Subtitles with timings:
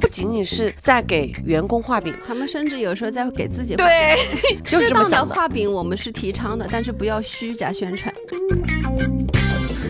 [0.00, 4.16] 不仅仅是在给员工画饼，他们甚至有时候在给自己对，
[4.64, 5.34] 就是适当的这么想的。
[5.34, 8.12] 画饼，我们是提倡的，但是不要虚假宣传。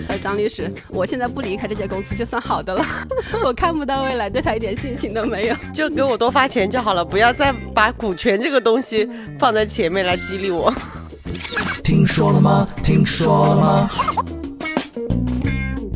[0.08, 2.84] 呃，张律师，我现在不离开这家公司就算好的了，
[3.42, 5.56] 我看不到未来，对他一点信心都没有。
[5.72, 9.08] 就给我多发钱就好了，不要再把股权这个东西
[9.38, 10.72] 放在前面来激励我。
[11.82, 12.68] 听说了吗？
[12.82, 13.90] 听说了吗？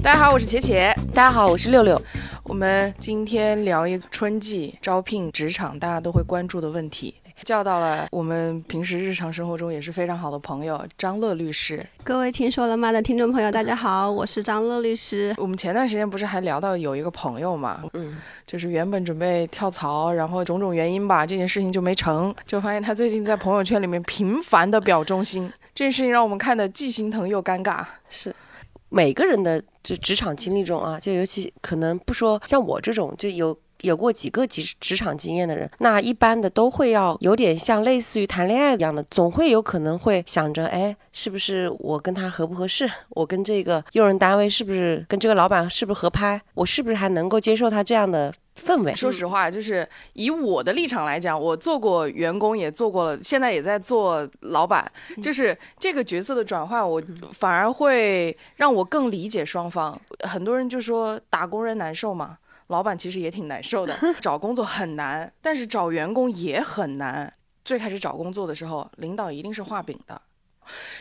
[0.03, 0.95] 大家好，我是茄茄。
[1.13, 2.01] 大家好，我是六六。
[2.49, 11.85] 我们今天聊一个春季招聘职场大家都会关注的问题，叫到了我们平时日常生活中也是非常好的朋友张乐律师。
[12.03, 15.35] 各位听说了吗的听众朋友，大家好，我是张乐律师。
[15.37, 18.17] 我们前段时间不是还聊到有一个朋友嘛，嗯，
[18.47, 27.85] 就是原本准备跳槽，然后种种原因吧，这件事情就没成，就发现他最近在朋友圈里面频繁的表忠心，这件事情让我们看的既心疼又尴尬。
[28.09, 28.35] 是
[28.89, 33.59] 每个人的就职场经历中啊，就尤其可能不说像我这种就有。
[33.83, 42.91] 有过几个职职场经验的人，那一般的都会要有点像类似于谈恋爱一样的，总会有可能会想着，哎，是不是我跟他合不合适？
[43.11, 46.43] 我跟这个用人单位是不是跟这个老板是不是合拍？
[46.55, 48.95] 我是不是还能够接受他这样的氛围？
[48.95, 54.91] 说实话，就是以我的立场来讲，我做过员工，也做过了，现在也在做老板，
[55.23, 59.99] 就是这个角色的转换，我反而会让我更理解双方。
[60.21, 63.97] 很多人就说打工人难受嘛，老板其实也挺难受的。
[64.21, 67.33] 找工作很难，但是找员工也很难。
[67.65, 70.21] 最开始找工作的时候，领导一定是画饼的。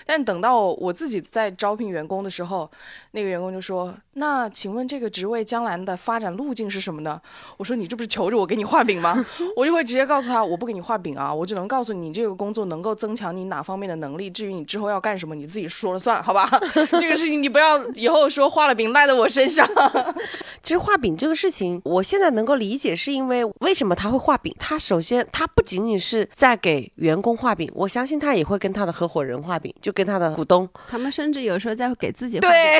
[0.05, 2.69] 但等到我自己在招聘员工的时候，
[3.11, 7.19] 那个员工就说：“那请问这个职位将来的发展路径是什么呢？”
[7.57, 14.29] 我说：“你这不是求着我给你画饼吗？” 我就会直接告诉他：“我不给你画饼啊，我只能告诉你这个工作能够增强你哪方面的能力。
[14.29, 16.49] 至于你之后要干什么，你自己说了算，好吧？
[16.99, 19.67] 这个事情你不要以后说画了饼赖在我身上。
[20.63, 24.53] 其实画饼这个事情，我现在能够理解，是因为为什么他会画饼？
[24.59, 30.67] 他首先他不仅仅是在给员工画饼，我相信他也会跟他的合伙人画饼，就跟他的股东。
[30.87, 32.79] 他们甚至有时候在给自己画饼对，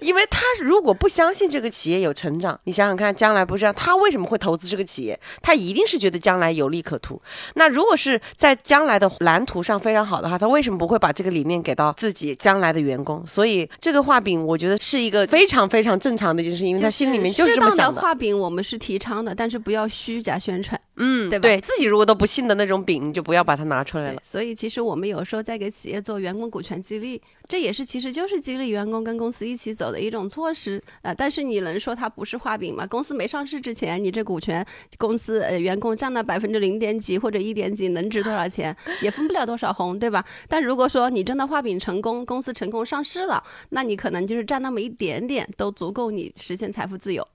[0.06, 5.18] 因为他如果不相信这个企业有成长，你想想看，将来不是他为什么会投资这个企业？
[5.42, 7.20] 他一定是觉得将来有利可图。
[7.54, 13.26] 那如果是在将来的蓝图上非常好的话，他为什么不会把这个理念给到自己将来的员工？
[13.26, 17.94] 所以这个画饼，我觉得是一个非常非常正常的一件事，因为他心里面就是这么想的。
[17.94, 20.80] 的画饼，我们是提倡的，但是不要虚假宣传。
[21.00, 24.20] 嗯，对吧对自己如果都不信的那种饼，你就不要把它拿出来了。
[24.22, 32.86] 所以其实我们有时候在给企业做员工股权激励，这也是其实就是激励员工跟公司一起走的一种措施啊、呃但是你能说它不是画饼吗？
[32.86, 34.64] 公司没上市之前，你这股权
[34.98, 38.76] 公司呃员工占了百分之零点几或者一点几，能值多少钱？
[39.00, 40.24] 也分不了多少红，对吧？
[40.48, 47.26] 但如果说你真的画饼成功，公司成功上市了，那你可能就是占那么一点点，都足够你实现财富自由。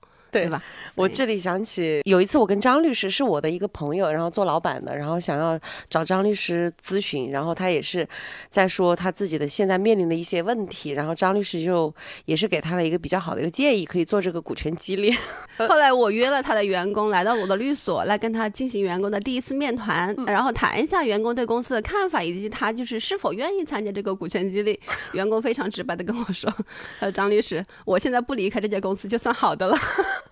[0.42, 0.62] 对吧？
[0.94, 5.58] 我这里想起有一次，我跟张律师是我的一个朋友，然后做老板的，然后想要
[5.90, 8.06] 找张律师咨询，然后他也是
[8.48, 11.92] 在说他自己的现在面临的一些问题，然后张律师就
[12.24, 15.14] 也是给他了一个比较好的一个建议，可以做这个股权激励。
[15.68, 24.78] 后来我约了他的员工来到我的律所，来跟他进行员工的第一次面谈，然后谈一下员工对公司的看法，以及他就是是否愿意参加这个股权激励。
[25.12, 26.52] 员工非常直白的跟我说
[27.00, 29.76] ：“呃，张律师，我现在不离开这家公司就算好的了，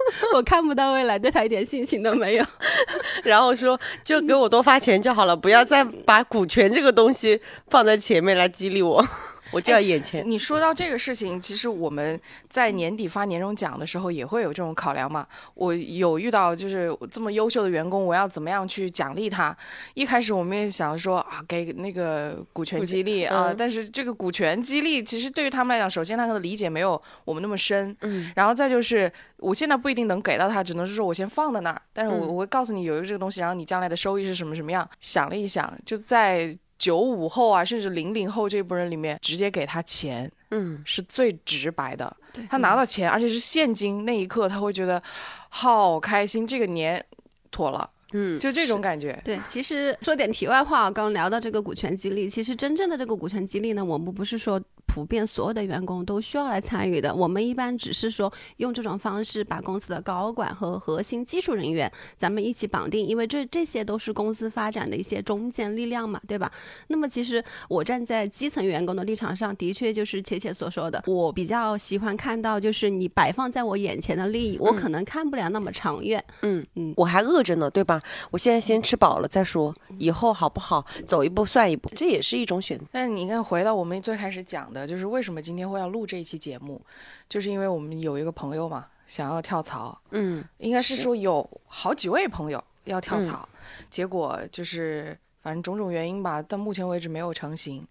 [0.35, 2.45] 我看不到未来，对他一点信心都没有。
[3.25, 9.03] 然后说就给我多发钱就好了，不要再把股权这个东西放在前面来激励我，
[9.51, 10.23] 我就要眼前。
[10.29, 15.27] 你说到这个事情，其实我们在年底发年终奖的时候也会有这种考量嘛。
[15.55, 19.57] 我有遇到就是这么优秀的员工，我要怎么样去奖励他？
[19.95, 34.89] 一开始我们也想说啊，给那个股权激励啊，嗯但是这个股权激励其实对于他们来讲，首先他的理解没有我们那么深，嗯，然后再就是我现在不一定能给到他，只能是说我先放在那儿，但是我嗯我会告诉你有一个这个东西，然后你将来的收益是什么什么样。
[35.01, 42.17] 想了一想，就在九五后啊，甚至零零后这波人里面，直接给他钱嗯，是最直白的。
[42.51, 45.03] 他拿到钱，而且是现金，那一刻他会觉得
[45.49, 47.05] 好开心，这个年
[47.51, 49.21] 妥了，嗯，就这种感觉。
[49.25, 66.51] 对，其实说点题外话，刚刚聊到这个股权激励，其实真正的这个股权激励呢，我们不是说普遍所有的员工都需要来参与的，我们一般只是说用这种方式把公司的高管和核心技术人员咱们一起绑定，因为这这些都是公司发展的一些中坚力量嘛，对吧？
[66.89, 76.23] 那么其实我站在基层员工的立场上，的确就是切切所说的，我比较喜欢看到就是你摆放在我眼前的利益，我可能看不了那么长远。
[76.43, 78.01] 嗯嗯我还饿着呢，对吧？
[78.31, 82.85] 我现在先吃饱了再说，以后好不好，走一步算一步，这也是一种选择。
[82.93, 86.85] 但是你看，回到我们最开始讲的，就是为什么今天会要录这一期节目，
[87.29, 93.49] 就是因为我们有一个朋友嘛，想要跳槽，嗯应该是是说有好几位朋友要跳嗯槽，
[93.89, 97.87] 结果就是反正种种原因吧，到目前为止没有成型，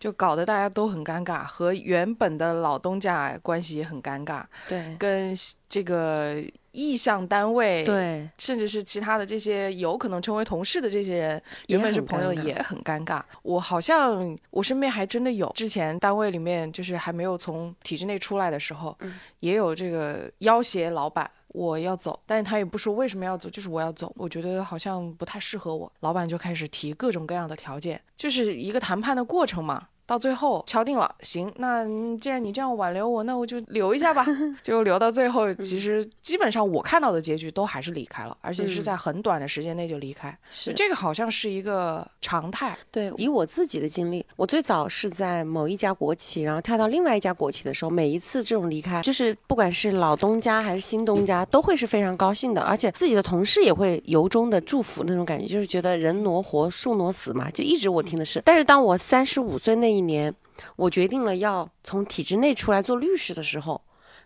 [0.00, 5.32] 就搞得大家都很尴尬，和原本的老东家关系也很尴尬，对跟
[5.68, 6.42] 这个
[6.72, 13.22] 意向单位，，对甚至是其他的这些有可能成为同事的这些人，原本是朋友也很尴尬。
[13.42, 21.30] 我好像我身边还真的有，之前单位里面就是还没有从体制内出来的时候，嗯也有这个要挟老板。
[21.52, 24.12] 我要走，但是他也不说为什么要走，就是我要走。
[24.16, 29.88] 我觉得好像不太适合我，老板就开始提各种各样的条件，就是一个谈判的过程嘛。
[30.10, 34.26] 到最后敲定了，行，那嗯既然你这样挽留我，那我就留一下吧。
[34.60, 40.36] 就留到最后，其实基本上我看到的结局都还是离开了，而且是嗯在很短的时间内就离开。
[40.50, 42.76] 是这个好像是一个常态。
[42.90, 58.42] 对，以我自己的经历，我最早是在某一家国企，然后跳到另外一家国企的时候，每一次这种离开，就是不管是老东家还是新东家，都会是非常高兴的，而且自己的同事也会由衷的祝福那种感觉，就是觉得人挪活，树挪死嘛，就一直我听的是。
[58.44, 60.34] 但是当我三十五岁那一年，
[60.76, 63.80] 我决定了要从体制内出来做律师的时候。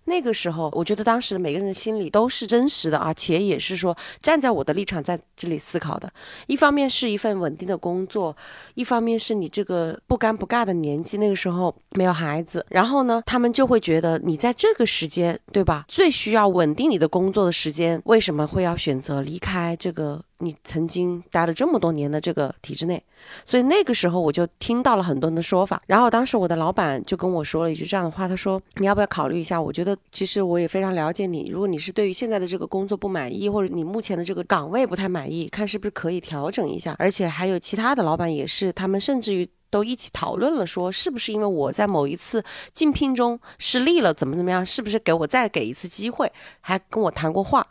[0.06, 6.12] 那个时候，我觉得当时每个人的心里都是真实的，而且也是说站在我的立场在这里思考的。
[6.46, 8.36] 一方面是一份稳定的工作，
[8.74, 15.86] 一方面是你这个不尴不尬的年纪，那个时候没有孩子，然后呢，他们就会觉得你在这个时间，对吧？
[15.88, 23.02] 最需要稳定你的工作的时间，为什么会要选择离开这个你曾经待了这么多年的这个体制内？
[23.44, 29.60] 所以那个时候我就听到了很多人的说法，然后当时我的老板就跟我说了一句这样的话，他说你要不要考虑一下？
[29.60, 36.94] 我觉得其实我也非常了解你，如果你是对于现在的这个工作不满意，或者你目前的这个岗位不太满意，看是不是可以调整一下。
[36.98, 39.48] 而且还有其他的老板也是，他们甚至于。
[39.74, 46.30] 都一起讨论了，说是不是因为我在某一次竞聘中失利了，怎么怎么样，是不是给我再给一次机会？
[46.60, 47.66] 还跟我谈过话。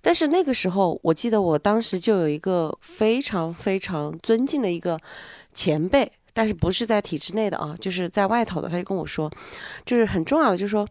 [0.00, 4.96] 但是那个时候，我记得我当时就有一个非常非常尊敬的一个
[5.52, 9.28] 前辈，但是不是在体制内的啊，就是在外头的，他就跟我说，
[9.84, 10.86] 就是很重要的，就是说。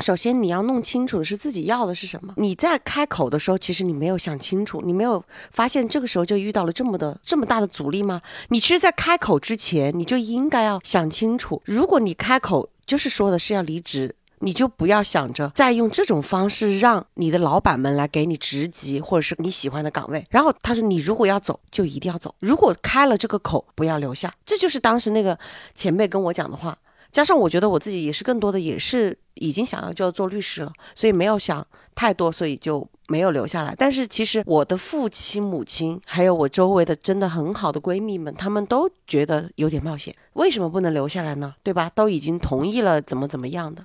[0.00, 2.32] 首先，你要弄清楚的是自己要的是什么。
[2.36, 8.22] 你在开口的时候，其实你没有想清楚，你没有发现这个时候就遇到了这么的这么大的阻力吗？
[8.48, 11.60] 你其实，在开口之前，你就应该要想清楚。
[11.66, 20.26] 如果你开口就是说的是要离职，你就不要想着再用这种方式让你的老板们来给你职级或者是你喜欢的岗位。
[20.30, 22.34] 然后他说，你如果要走，就一定要走。
[22.40, 24.32] 如果开了这个口，不要留下。
[24.46, 25.38] 这就是当时那个
[25.74, 26.78] 前辈跟我讲的话。
[27.12, 33.74] 加上我觉得我自己也是更多的也是已经想要就要做律师了，所以没有想太多，所以就没有留下来。
[33.76, 40.14] 但是其实我的父亲、母亲，还有我周围的真的很好的闺蜜们，她们都觉得有点冒险。
[40.34, 41.54] 为什么不能留下来呢？
[41.64, 41.90] 对吧？
[41.92, 43.84] 都已经同意了，怎么怎么样的？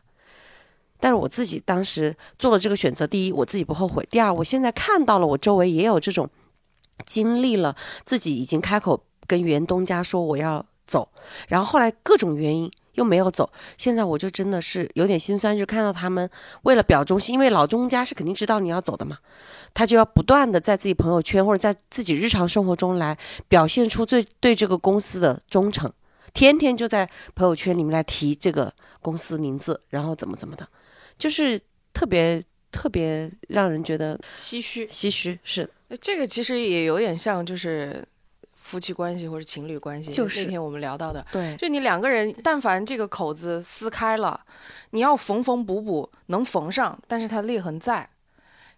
[1.00, 6.30] 但是我自己当时做了这个选择，第一我自己不后悔，第二我现在看到了我周围也有这种
[7.06, 11.10] 经历了，自己已经开口跟原东家说我要走，
[11.48, 12.72] 然后后来各种原因。
[12.96, 16.30] 又没有走，现在我就真的是有点心酸，就是看到他们
[16.64, 19.18] 为了表忠心，因为老东家是肯定知道你要走的嘛，
[19.74, 25.92] 他就要不断的在自己朋友圈或者在自己日常生活中来表现出最对这个公司的忠诚，
[26.34, 30.68] 天天就在朋友圈里面来提这个公司名字，然后怎么怎么的，
[31.18, 31.60] 就是
[31.94, 35.40] 特别特别让人觉得唏嘘，唏嘘。
[35.44, 35.70] 是，
[36.02, 38.06] 这个其实也有点像就是
[38.66, 44.44] 夫妻关系或者情侣关系，就是那天我们聊到的，对，就你两个人，但凡这个口子撕开了，
[44.90, 48.10] 你要缝缝补补，能缝上，但是它裂痕在。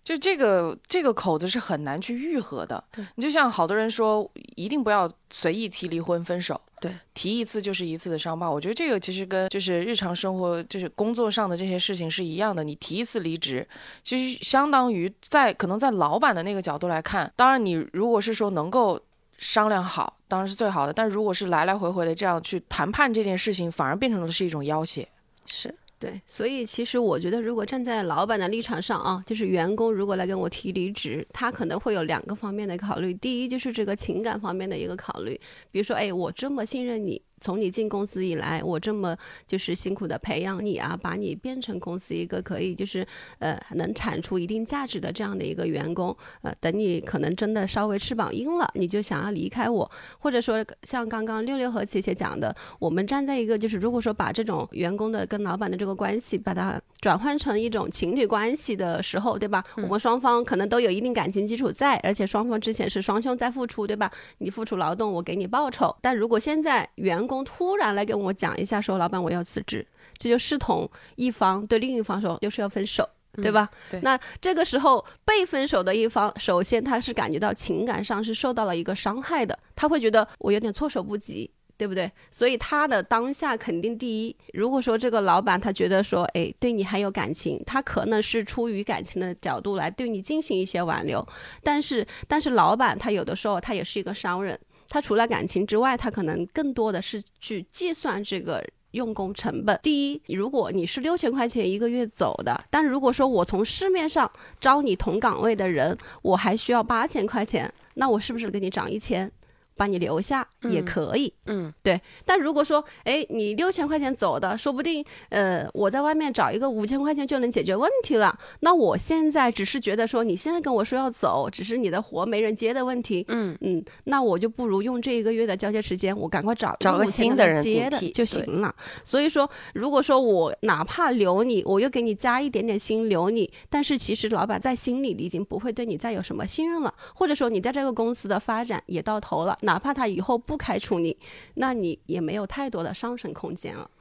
[0.04, 2.82] 就这个这个口子是很难去愈合的。
[3.16, 6.60] 你就像好多人说，一定不要随意提离婚分手。
[6.80, 8.50] 对，提一次就是一次的伤疤。
[8.50, 12.64] 我觉得这个其实跟就是日常生活，就是工作上的这些事情是一样的。
[12.64, 13.68] 你提一次离职，
[14.02, 18.98] 其实相当于在可能在老板的那个角度来看，当然你如果是说能够
[19.38, 20.94] 商量好，当然是最好的。
[20.94, 25.08] 但如果是来来回回的这样去谈判这件事情，反而变成了是一种要挟。
[25.46, 33.12] 是对，所以其实我觉得，如果站在老板的立场上啊，就是员工如果来跟我提离职，他可能会有两个方面的考虑。
[33.16, 35.40] 第一就是这个情感方面的一个考虑，
[35.72, 39.16] 比如说，哎，我这么信任你，从你进公司以来，我这么
[39.46, 43.06] 就是辛苦的培养你啊，把你变成公司一个可以就是
[43.40, 49.90] 呃能产出一定价值的这样的一个员工，呃，等你可能真的稍微翅膀硬了，你就想要离开我，
[50.20, 59.64] 或者说像刚刚六六和琪琪讲的，我们站在一个就是如果说把这种员工的跟老板的这个关系，把它转换成一种情侣关系的时候，对吧？
[59.76, 64.12] 我们双方可能都有一定感情基础在，而且双方之前是双向在付出，对吧？
[64.40, 65.96] 你付出劳动，我给你报酬。
[66.02, 69.86] 但如果现在员工突然来跟我讲一下说，老板我要辞职，
[70.18, 73.08] 这就视同一方对另一方说就是要分手。
[73.40, 73.70] 对吧？
[73.92, 81.52] 对那这个时候被分手的一方，首先他是感觉到情感上是受到了一个伤害的，他会觉得我有点措手不及。
[81.78, 82.12] 对不对？
[82.32, 84.36] 所以他的当下肯定第一。
[84.54, 91.24] 如果说这个老板他觉得说，哎，对你还有感情，他可能是出于感情的角度来对你进行一些挽留。
[91.62, 98.66] 但是，但是老板他有的时候他也是一个商人，他除了感情之外，他可能更多的是去计算这个。
[98.92, 109.30] 用工成本，第一，如果你是六千块钱一个月走的，但如果说我从市面上招你同岗位的人，我还需要八千块钱，那我是不是给你涨一千？
[109.78, 112.02] 把你留下也可以，嗯，对。
[112.26, 118.38] 但如果说，哎，你六千块钱走的，说不定，呃，我在外面找一个五千块钱就能解决问题了。
[118.62, 128.74] 那我现在只是觉得说，你现在跟我说要走，只是你的活没人接的问题，嗯嗯，那我就不如用这一个月的交接时间，我赶快找找个新的人接的就行了。
[129.04, 139.56] 所以说，如果说我哪怕留你，我又给你加一点点薪留你，但是其实老板在心里已经不会对你再有什么信任了，或者说你在这个公司的发展也到头了。
[139.68, 141.16] 哪怕他以后不开除你，
[141.56, 143.92] 那你也没有太多的上升空间了。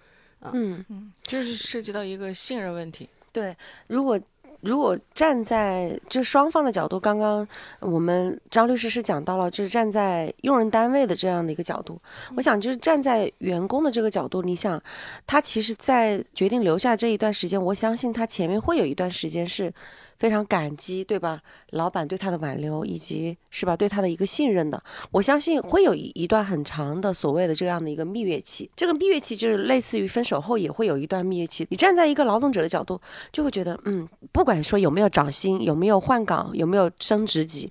[0.53, 3.09] 嗯嗯，这是涉及到一个信任问题。
[3.33, 3.55] 对，
[3.89, 4.19] 如果
[4.61, 7.47] 如果站在就双方的角度，刚刚
[7.81, 12.01] 我们张律师是讲到了，就是站在用人单位的这样的一个角度，
[12.37, 14.81] 我想就是站在员工的这个角度，你想
[15.27, 19.73] 他其实，在决定留下这一段时间，我相信他前面会有一段时间是。
[20.19, 21.41] 非常感激，对吧？
[21.71, 28.71] 老板对他的挽留，以及是吧对他的一个信任的，我相信会有一一段很长的所谓的这样的一个蜜月期。
[28.75, 31.67] 这个蜜月期就是类似于分手后也会有一段蜜月期。
[31.71, 33.01] 你站在一个劳动者的角度，
[33.33, 37.71] 就会觉得，嗯，不管说有没有涨薪，有没有换岗，有没有升职级，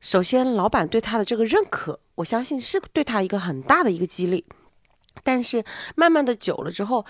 [0.00, 4.44] 首先老板对他的这个认可，我相信是对他一个很大的一个激励。
[5.22, 5.64] 但是
[5.94, 7.04] 慢慢的久了之后。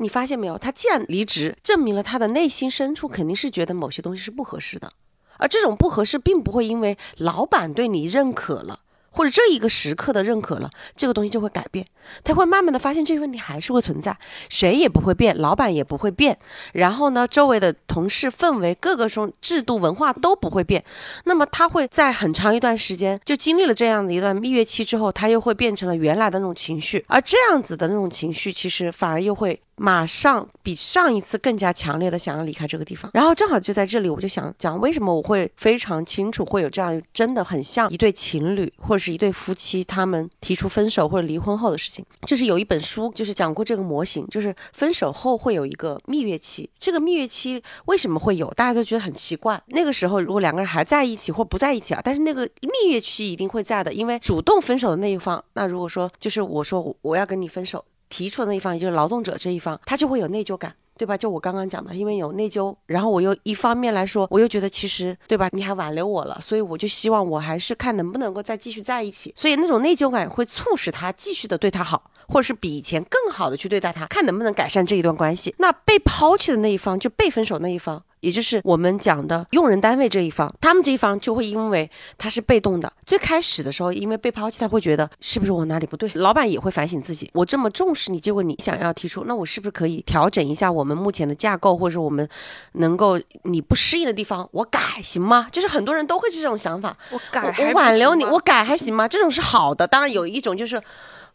[0.00, 0.58] 你发现没有？
[0.58, 4.92] 他既然离职，证明了他的内心深处肯定是觉得某些东西是不合适的，
[5.36, 8.80] 而这种不合适并不会因为老板对你认可了。
[9.12, 11.84] 或者这一个时刻的认可了，这个东西就会改变，
[12.22, 14.16] 他会慢慢的发现这个问题还是会存在，
[14.48, 16.38] 谁也不会变，老板也不会变，
[16.74, 20.84] 然后呢，周围的同事氛围、各个种制度、文化都不会变，
[21.24, 33.10] 那么他会在很长一段时间就经历了这样的一段蜜月期之后，他又会变成了原来的那种情绪，而这样子的那种情绪，其实反而又会马上比上一次更加强烈的想要离开这个地方。
[33.12, 39.00] 然后正好就在这里，我就想讲为什么我会非常清楚会有这样真的很像一对情侣或者。
[39.00, 46.68] 是一对夫妻，他们提出分手或者离婚后的事情，就是有一本书，就是讲过这个模型，就是分手后会有一个蜜月期。
[46.78, 48.50] 这个蜜月期为什么会有？
[48.50, 49.58] 大家都觉得很奇怪。
[49.68, 60.74] 那个时候，如果两个人还在一起或不在一起啊，但是那个蜜月期一定会在的，因为主动分手的那一方，那如果说就是我说我要跟你分手，提出的那一方，也就是劳动者这一方，他就会有内疚感。
[60.98, 61.16] 对吧？
[61.16, 65.48] 就我刚刚讲的，因为有内疚，然后我又一方面来说，我又觉得其实，对吧？
[65.52, 69.32] 你还挽留我了，所以我就希望我还是看能不能够再继续在一起。
[69.34, 75.54] 所以那种内疚感会促使他继续的对他好，或者是比以前更好的去对待他，看能不能改善这一段关系。
[75.56, 78.02] 那被抛弃的那一方，就被分手那一方。
[78.20, 86.10] 也就是我们讲的用人单位这一方，他们这一方就会因为他是被动的，最开始的时候因为被抛弃，他会觉得是不是我哪里不对？
[86.14, 92.28] 老板也会反省自己，我这么重视你，结果你想要提出，那我是不是可以调整一下我们目前的架构，或者说我们
[92.74, 95.48] 能够你不适应的地方，我改行吗？
[95.50, 99.08] 就是很多人都会是这种想法，我改我挽留你，我改还行吗？
[99.08, 100.80] 这种是好的，当然有一种就是。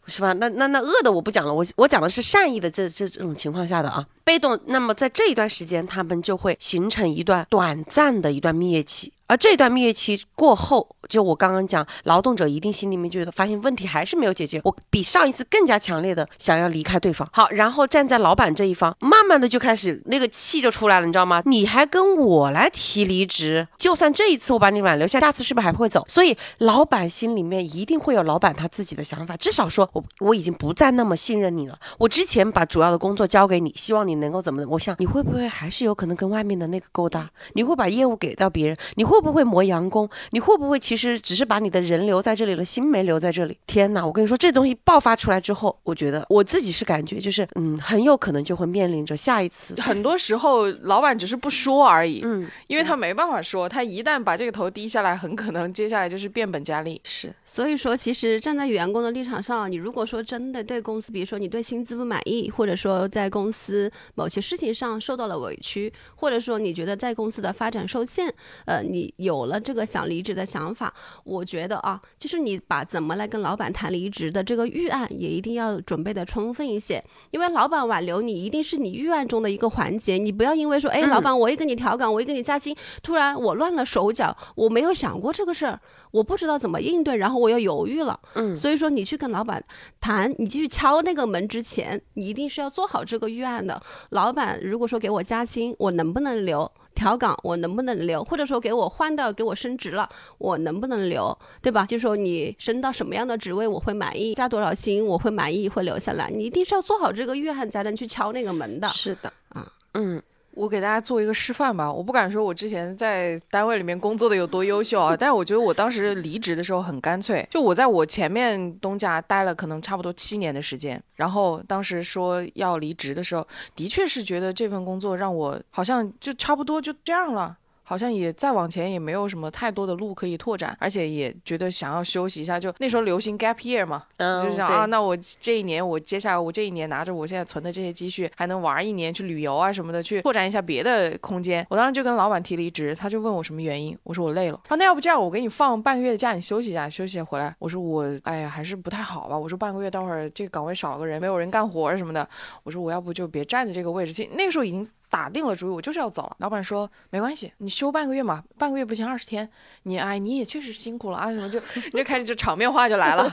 [0.06, 0.32] 是吧？
[0.34, 4.58] 那那那恶的我不讲了，我我讲的是善意的这这这种情况下的啊，被动。
[4.66, 9.12] 那么在这一段时间，他们就会形成一段短暂的一段蜜月期。
[9.28, 17.28] 而这段蜜月期过后，就我刚刚讲，劳动者一定心里面觉得发现问题还是没有解决，我比上一次更加强烈的想要离开对方。
[17.32, 21.42] 好，然后站在老板这一方，慢慢的就开始那个气就出来了，你知道吗？
[21.44, 26.04] 你还跟我来提离职，就算这一次我把你挽留下，下次是不是还会走？
[26.06, 31.76] 所以老板心里面一定会有老板他自己的想法，至少说我我已经不再那么信任你了。
[31.98, 34.64] 我之前把主要的工作交给你，希望你能够怎么？
[34.68, 37.28] 我想你会不会还是有可能跟外面的那个勾搭？
[37.54, 38.76] 你会把业务给到别人？
[38.94, 39.15] 你会？
[39.16, 40.08] 会不会磨洋工？
[40.30, 43.56] 你会不会其实只是把你的人留在这里了，心没留在这里？
[43.66, 44.06] 天哪！
[44.06, 49.74] 我跟你说，这东西爆发出来之后，我觉得我自己是感觉就是，嗯，很有可能就会面临着下一次。
[49.80, 57.00] 很多时候，老板只是不说而已， 嗯，因为他没办法说，他一旦把这个头低下来，很可能接下来就是变本加厉。
[57.02, 68.30] 是，所以说，其实站在员工的立场上，你如果说真的对公司，比如说你对薪资不满意，或者说在公司某些事情上受到了委屈，或者说你觉得在公司的发展受限，
[68.66, 69.05] 呃，你。
[69.06, 70.92] 你有了这个想离职的想法，
[71.24, 88.18] 我觉得啊，就是你把怎么来跟老板谈离职的这个预案也一定要准备的充分一些，因为老板挽留你一定是你预案中的一个环节，你不要因为说，哎，嗯老板我一给你调岗，我一给你加薪，突然我乱了手脚，我没有想过这个事儿，我不知道怎么应对，然后我又犹豫了。
[88.34, 89.62] 嗯所以说你去跟老板
[90.00, 93.80] 谈，你去敲那个门之前，你一定是要做好这个预案的。
[94.10, 96.70] 老板如果说给我加薪，我能不能留？
[96.96, 98.24] 调岗我能不能留？
[98.24, 101.38] 或者说给我换到给我升职了，我能不能留？
[101.62, 101.86] 对吧？
[101.86, 106.28] 就说你升到什么样的职位我会满意，加多少薪我会满意，会留下来。
[106.34, 108.88] 你一定是要做好这个预案才能去敲那个门的。
[108.88, 110.20] 是的啊，嗯，
[110.56, 127.58] 我给大家做一个示范吧，我不敢说我之前在单位里面工作的有多优秀啊， 但是我觉得我当时离职的时候很干脆，就我在我前面东家待了可能差不多七年的时间，然后当时说要离职的时候，的确是觉得这份工作让我好像就差不多就这样了。
[127.88, 132.58] 好像也再往前也没有什么太多的路可以拓展，而且也觉得想要休息一下。
[132.58, 141.64] 就那时候流行 gap year 嘛，嗯就是想啊，那我这一年，我接下来我这一年拿着我现在存的这些积蓄，还能玩一年去旅游啊什么的，去拓展一下别的空间。
[141.70, 144.60] 我当时就跟老板提离职，他就问我什么原因，我说我累了。
[144.66, 147.54] 啊，那要不这样，我给你放半个月的假，你休息一下，休息回来。
[147.58, 152.28] 我说我哎呀还是不太好吧，我说半个月待会儿这个岗位少个人，没有人干活儿什么的。
[152.64, 154.12] 我说我要不就别占着这个位置。
[154.12, 154.88] 其实那个时候已经。
[155.08, 156.36] 打定了主意，我就是要走了。
[156.40, 159.48] 老板说没关系，你休半个月嘛，半个月不行，二十天。
[159.84, 161.60] 你哎，你也确实辛苦了啊，什么就
[161.92, 163.32] 你就开始就场面话就来了。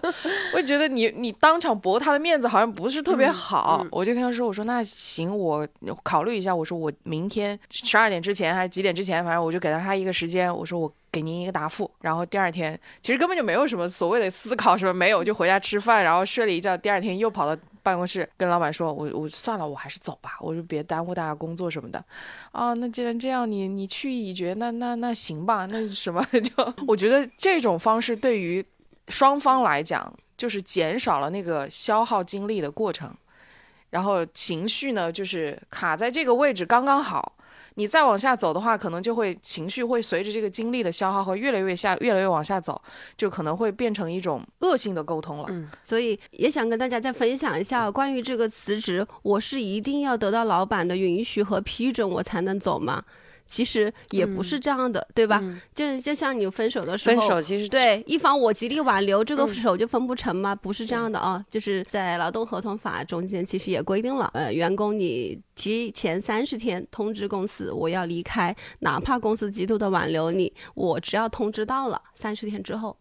[0.54, 5.68] 我就觉得你你当场驳他的面子好像不是特别好，嗯我就跟他说，我说那行，我
[6.04, 11.90] 考虑一下，我说我明天十二点之前还是几点之前，反正我就给了他一个时间，我说我给您一个答复。
[12.02, 22.04] 然后第二天其实根本就没有什么所谓的思考什么没有，就回家吃饭，然后睡了一觉，第二天又跑到办公室跟老板说，我我算了，我还是走吧，我就别耽误大家工作什么的。
[22.52, 28.66] 啊，那既然这样，你你去意已决，那那那行吧，那什么 就我觉得这种方式对于
[29.10, 33.14] 双方来讲，就是减少了那个消耗精力的过程，
[33.90, 37.34] 然后情绪呢，就是卡在这个位置刚刚好。
[37.76, 42.82] 你再往下走的话，可能就会情绪会随着这个精力的消耗会越来越下，越来越往下走，
[43.18, 45.46] 就可能会变成一种恶性的沟通了。
[45.50, 53.04] 嗯所以也想跟大家再分享一下关于这个辞职，我是一定要得到老板的允许和批准我才能走吗？
[53.46, 55.40] 其实也不是这样的，对吧？
[55.42, 60.56] 嗯就就像你分手的时候，分手其实对一方我极力挽留，这个嗯手就分不成吗？
[60.56, 72.98] 不是这样的啊，就是在劳动合同法中间其实也规定了，呃，员工你提前三十天通知公司我要离开，哪怕公司极度的挽留你，我只要通知到了三十天之后。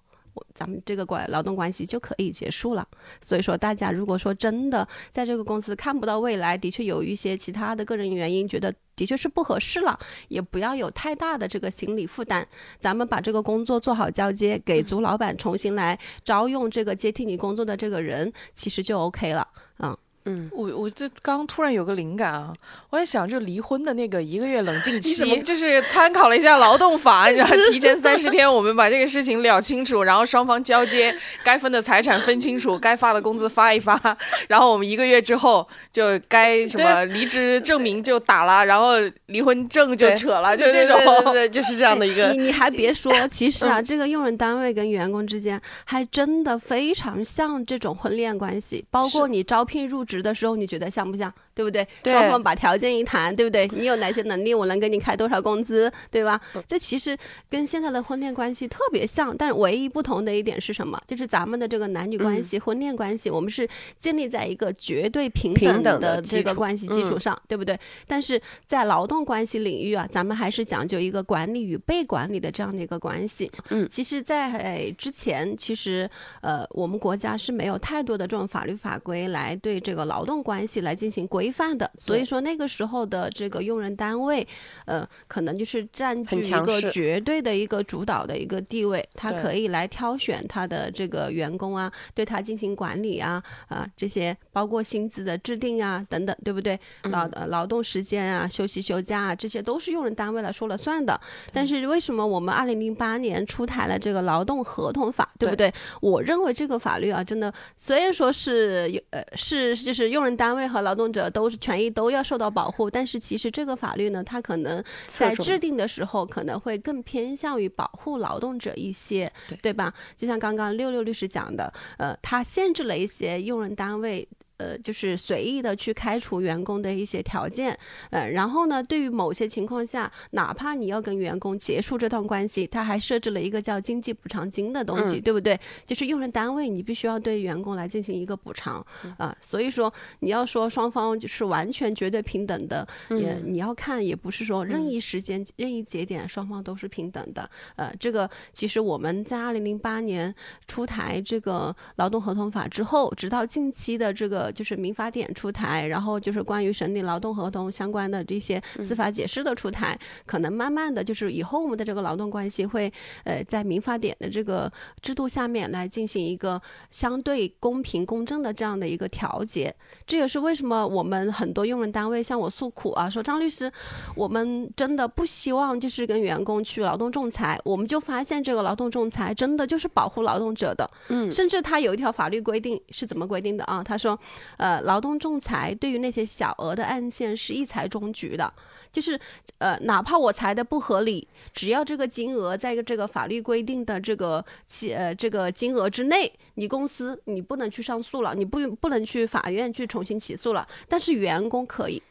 [0.55, 2.87] 咱们这个关劳动关系就可以结束了。
[3.21, 12.47] 所以说，大家如果说真的在这个公司看不到未来，的确有一些其他的个人原因，觉得的确是不合适了，也不要有太大的这个心理负担。
[12.79, 19.47] 咱们把这个工作做好交接，给足老板重新来招用这个接替你工作的这个人，其实就 OK 了。
[19.79, 22.53] 嗯，嗯，我我这刚突然有个灵感啊，
[22.91, 34.01] 我在想，就离婚的那个一个月冷静期， 就是参考了一下劳动法， 你知道，提前三十天我们把这个事情了清楚，然后双方交接，该分的财产分清楚，该发的工资发一发，
[34.49, 38.95] 然后我们一个月之后就该什么离职证明就打了，然后
[39.27, 40.99] 离婚证就扯了，就这种。
[41.03, 51.33] 对对 对，就是这样的一个你你还别说，其实啊，这个用人单位跟员工之间还真的非常像这种婚恋关系，包括你招聘入职的时候，你觉得像不像？
[51.55, 51.87] 对不对？
[52.03, 53.69] 双方把条件一谈，对不对？
[53.75, 56.41] 你有哪些能力，我能给你开多少工资，对吧？
[56.67, 57.17] 这其实
[57.51, 61.01] 跟现在的婚恋关系特别像，但唯一不同的一点是什么？
[61.07, 67.79] 就是咱们的这个男女关系、婚恋关系，我们是建立在一个绝对平平等等的这个关系基础上，对不对？
[68.07, 73.51] 但是在劳动关系领域啊，咱们还是讲究一个管理与被管理的这样的一个关系。
[73.71, 76.09] 嗯其实在，呃之前，其实
[76.41, 84.47] 呃，我们国家是没有太多的这种法律法规来对这个劳动关系来进行规范的，所以说那个时候的这个用人单位，
[84.85, 96.79] 呃，可能就是占据一个绝对的一个主导的一个地位，他可以来挑选他的这个员工啊，对他进行管理啊，啊、这些包括薪资的制定啊等等，对不对？
[97.05, 101.19] 劳呃劳动时间啊、休息休假啊，这些都是用人单位来说了算的。
[101.53, 105.73] 但是为什么我们二零零八年出台了这个劳动合同法，对不对？
[106.01, 119.93] 我认为这个法律啊，真的虽然说是有呃是就是用人单位和劳动者都是权益都要受到保护，但是其实这个法律呢，它可能在制定的时候可能会更偏向于保护劳动者一些，对吧？
[120.17, 124.29] 就像刚刚六六律师讲的，呃，它限制了一些用人单位。
[124.63, 127.77] 呃，就是随意的去开除员工的一些条件，
[128.11, 135.59] 呃，然后呢，对于某些情况下，哪怕你要跟员工结束这段关系，他还设置了一个叫经济补偿金的东西，对不对？
[135.85, 138.85] 就是用人单位你必须要对员工来进行一个补偿
[139.19, 150.33] 啊、所以说你要说双方就是完全绝对平等的，也你要看也不是说任意时间、任意节点双方都是平等的，呃，这个其实我们在二零零八年
[150.69, 162.93] 出台这个劳动合同法之后，直到近期的这个就是民法典出台，然后就是关于审理劳动合同相关的这些司法解释的出台，可能慢慢的就是以后我们的这个劳动关系会
[163.25, 166.61] 呃在民法典的这个制度下面来进行一个
[166.91, 169.75] 相对公平公正的这样的一个调节。
[170.07, 173.71] 这也是为什么我们很多用人单位向我诉苦啊，说张律师，
[174.15, 183.83] 我们真的不希望就是跟员工去劳动仲裁，我们就发现这个劳动仲裁真的就是保护劳动者的，嗯，甚至他有一条法律规定是怎么规定的啊？
[183.83, 184.19] 他说，
[184.57, 188.53] 呃，劳动仲裁对于那些小额的案件是一裁终局的，
[188.93, 189.19] 就是
[189.59, 202.03] 呃，哪怕我裁的不合理，只要这个金额在这个法律规定的这个期呃这个金额之内，你公司你不能去上诉了，你不不能去法院去重新起诉了，但是员工可以。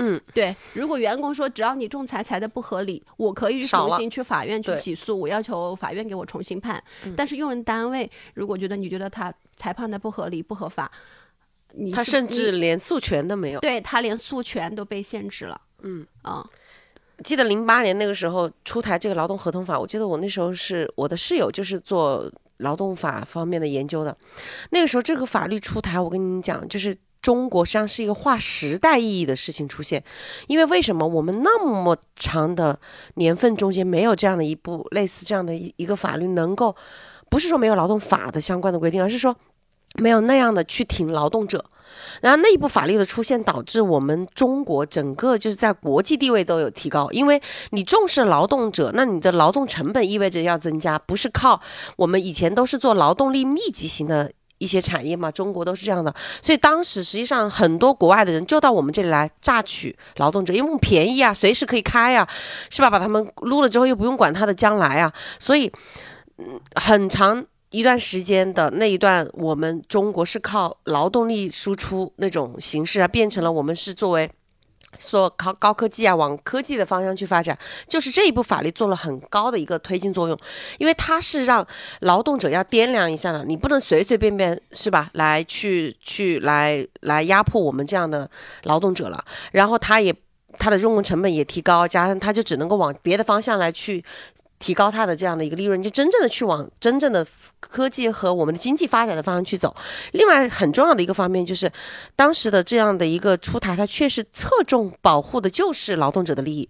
[0.00, 6.80] 嗯，对，如果员工说只要你仲裁裁的不合理，我可以重新去法院去起诉，我要求法院给我重新判。
[7.16, 10.88] 但是用人单位如果觉得你觉得他裁判的不合理不合法，
[11.74, 13.60] 你他甚至连诉权都没有。
[13.60, 15.60] 对他连诉权都被限制了。
[15.82, 16.44] 嗯啊、
[17.24, 24.16] 记得零八年那个时候出台这个劳动合同法，我记得我那时候是我的室友就是做劳动法方面的研究的，
[24.70, 26.96] 那个时候这个法律出台，我跟你讲，就是。
[27.20, 30.02] 中国实际上是一个划时代意义的事情出现，
[30.46, 32.78] 因为为什么我们那么长的
[33.16, 36.74] 年份中间没有这样的一部类似这样的一一个法律能够，
[37.28, 39.36] 不是说没有劳动法的相关的规定，而是说
[39.94, 41.64] 没有那样的去挺劳动者，
[42.20, 51.60] 然后那一部法律的出现，导致我们中国整个就是在国际地位都有提高，因为你重视劳动者，那你的劳动成本意味着要增加，不是靠
[51.96, 54.32] 我们以前都是做劳动力密集型的。
[54.60, 62.26] 一些产业嘛，中国都是这样的，所以当时实际上很多国外的人就到我们这里来榨取劳动者，因为我们便宜啊，随时可以开呀、
[62.68, 62.90] 是吧？
[62.90, 65.70] 把他们撸了之后又不用管他的将来啊，所以，
[66.38, 74.30] 嗯，很长一段时间的那一段，我们中国是靠劳动力输出那种形式啊，变成了我们是作为。
[74.98, 80.38] 说高高科技啊，往科技的方向去发展，就是这一部法律做了很高的一个推进作用，
[80.78, 81.64] 因为它是让
[82.00, 88.28] 劳动者要掂量一下的，你不能随随便便是吧，来去去来来压迫我们这样的
[88.62, 90.12] 劳动者了，然后他也
[90.58, 94.02] 他的用工成本也提高，加上他就只能够往别的方向来去
[94.58, 97.26] 提高它的这样的一个利润，就真正的去往真正的
[97.60, 99.74] 科技和我们的经济发展的方向去走。
[100.12, 101.70] 另外很重要的一个方面就是，
[102.16, 106.68] 当时的这样的一个出台，它确实侧重保护的就是劳动者的利益。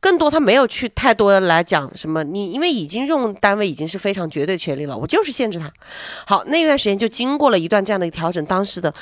[0.00, 5.72] 更多，他没有去太多来讲什么你，因为已经用单位已经是非常绝对权利了，我就是限制他。
[6.26, 8.92] 好，那段时间就经过了一段这样的调整，当时的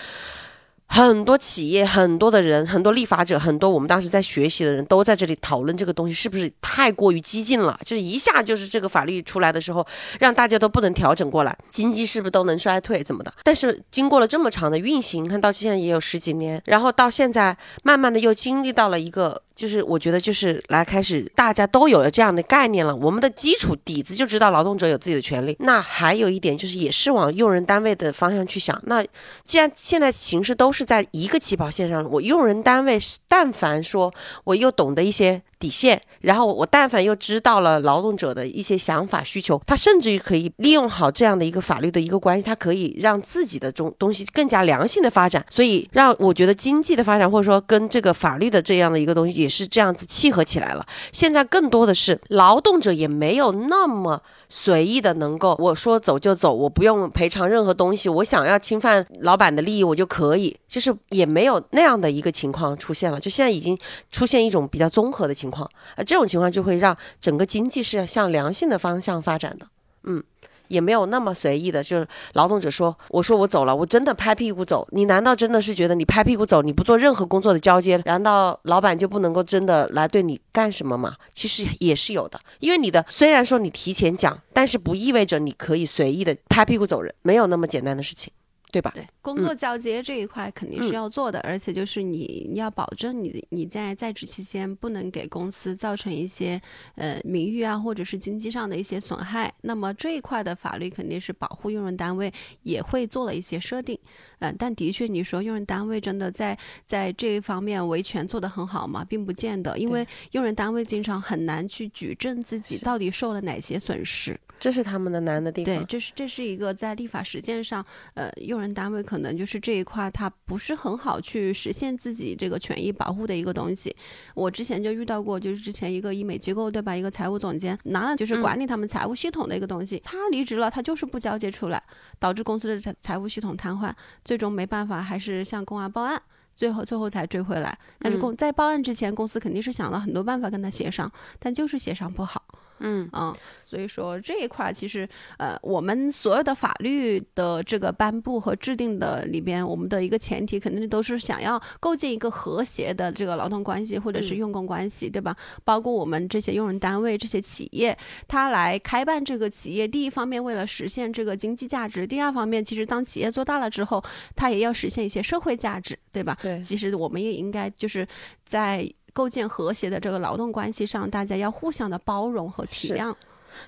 [0.95, 9.87] 很多企业、很多的人、很多立法者、很多我们当时在学习的人都在这里讨论这个东西是不是太过于激进了，就是一下就是这个法律出来的时候，
[10.21, 13.33] 让大家都不能调整过来，经济是不是都能衰退怎么的？
[13.43, 19.43] 但是经过了这么长的运行，看到现在也有十几年，然后到现在慢慢的又经历到了一个。
[19.55, 25.55] 就是我觉得就是来开始，大家都有了这样的概念了，我们的基础底子就知道劳动者有自己的权利。
[25.61, 28.81] 那还有一点就是，也是往用人单位的方向去想。
[28.87, 29.05] 那
[29.45, 34.13] 既然现在形势都是在一个起跑线上，我用人单位但凡说
[34.45, 45.47] 我又懂得一些底线，然后我但凡又知道了劳动者的一些想法需求，他甚至于可以利用好这样的一个法律的一个关系，他可以让自己的中东西更加良性的发展。
[45.49, 50.85] 所以让我觉得经济的发展，或者说跟这个法律的这样的一个东西，也是这样子契合起来了。
[51.13, 63.21] 现在更多的是劳动者也没有那么随意的能够我说走就走，我不用赔偿任何东西，我想要侵犯老板的利益我就可以，就是也没有那样的一个情况出现了。
[63.21, 63.79] 就现在已经
[64.11, 65.52] 出现一种比较综合的情，
[65.97, 69.67] 呃，这种情况就会让整个经济是向良性的方向发展的，
[70.05, 70.23] 嗯。
[70.69, 74.89] 也没有那么随意的，就是劳动者说：“我说我走了，我真的拍屁股走。
[74.93, 81.15] 你难道真的是觉得你拍屁股走，你不做任何工作的交接，难道老板就不能够真的来对你干什么吗？
[81.35, 88.33] 其实也是有的，因为你的虽然说你提前讲，但是不意味着你可以随意的拍屁股走人，没有那么简单的事情。
[88.73, 88.91] 对吧？
[88.95, 96.61] 对，工作交接这一块肯定是要做的，而且就是你你要保证你你在在职期间不能给公司造成一些
[96.95, 99.53] 呃名誉啊或者是经济上的一些损害。
[99.61, 102.33] 那么这一块的法律肯定是保护用人单位
[102.63, 103.99] 也会做了一些设定，
[104.39, 109.05] 嗯、但的确你说用人单位真的在在这一方面维权做得很好吗？
[109.05, 114.41] 并不见得，因为用人单位经常很难去举证自己到底受了哪些损失。
[114.59, 123.95] 这是他们的难的地方对，这是这是一个在立法实践上，呃，用人单位可能就是这一块，它不是很好去实现自己这个权益保护的一个东西。
[124.35, 126.97] 我之前就遇到过，就是之前一个医美机构，对吧？
[126.97, 131.83] 一个财务总监拿了就是管理他们财务系统的一个东西，他离职了，他就是不交接出来，
[132.19, 133.93] 导致公司的财财务系统瘫痪，
[134.25, 136.23] 最终没办法，还是向公安报案。
[136.55, 137.77] 最后，最后才追回来。
[137.99, 142.45] 但是公在报案之前，公司肯定是想了很多办法跟他协商，但就是协商不好。
[142.83, 155.37] 嗯嗯，所以说这一块儿其实呃，我们所有的法律的这个颁布和制定的里边，我们的一个前提肯定都是想要构建一个和谐的这个劳动关系或者是嗯用工关系，对吧？
[155.65, 164.03] 包括我们这些用人单位、这些企业，它来开办这个企业，第一方面为了实现这个经济价值，第二方面其实当企业做大了之后，
[164.35, 166.37] 它也要实现一些社会价值，对吧？
[166.43, 168.07] 对其实我们也应该就是
[168.45, 173.15] 在构建和谐的这个劳动关系上，大家要互相的包容和体谅。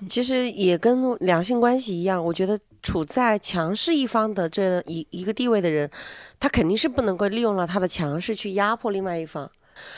[0.09, 5.89] 其实也跟两性关系一样，我觉得处在强势一方的这一一个地位的人，
[6.39, 9.49] 他肯定是不能够利用了他的强势去压迫另外一方。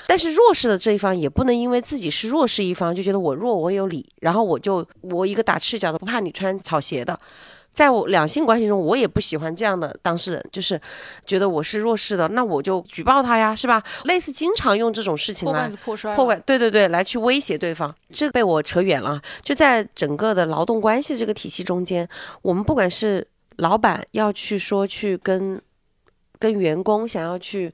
[0.08, 7.18] 但是弱势的这一方也不能因为自己是弱势一方就觉得我弱我有理，然后我就我一个打赤脚的不怕你穿草鞋的。
[7.78, 10.82] 在我两性关系中，我也不喜欢这样的当事人，就是
[11.28, 13.84] 觉得我是弱势的，那我就举报他呀，是吧？
[14.06, 19.22] 类似经常用这种事情来破罐子破摔，破坏，对对对，来去威胁对方，这被我扯远了。
[19.44, 22.10] 就在整个的劳动关系这个体系中间，
[22.42, 25.62] 我们不管是老板要去说去跟
[26.40, 27.72] 跟员工想要去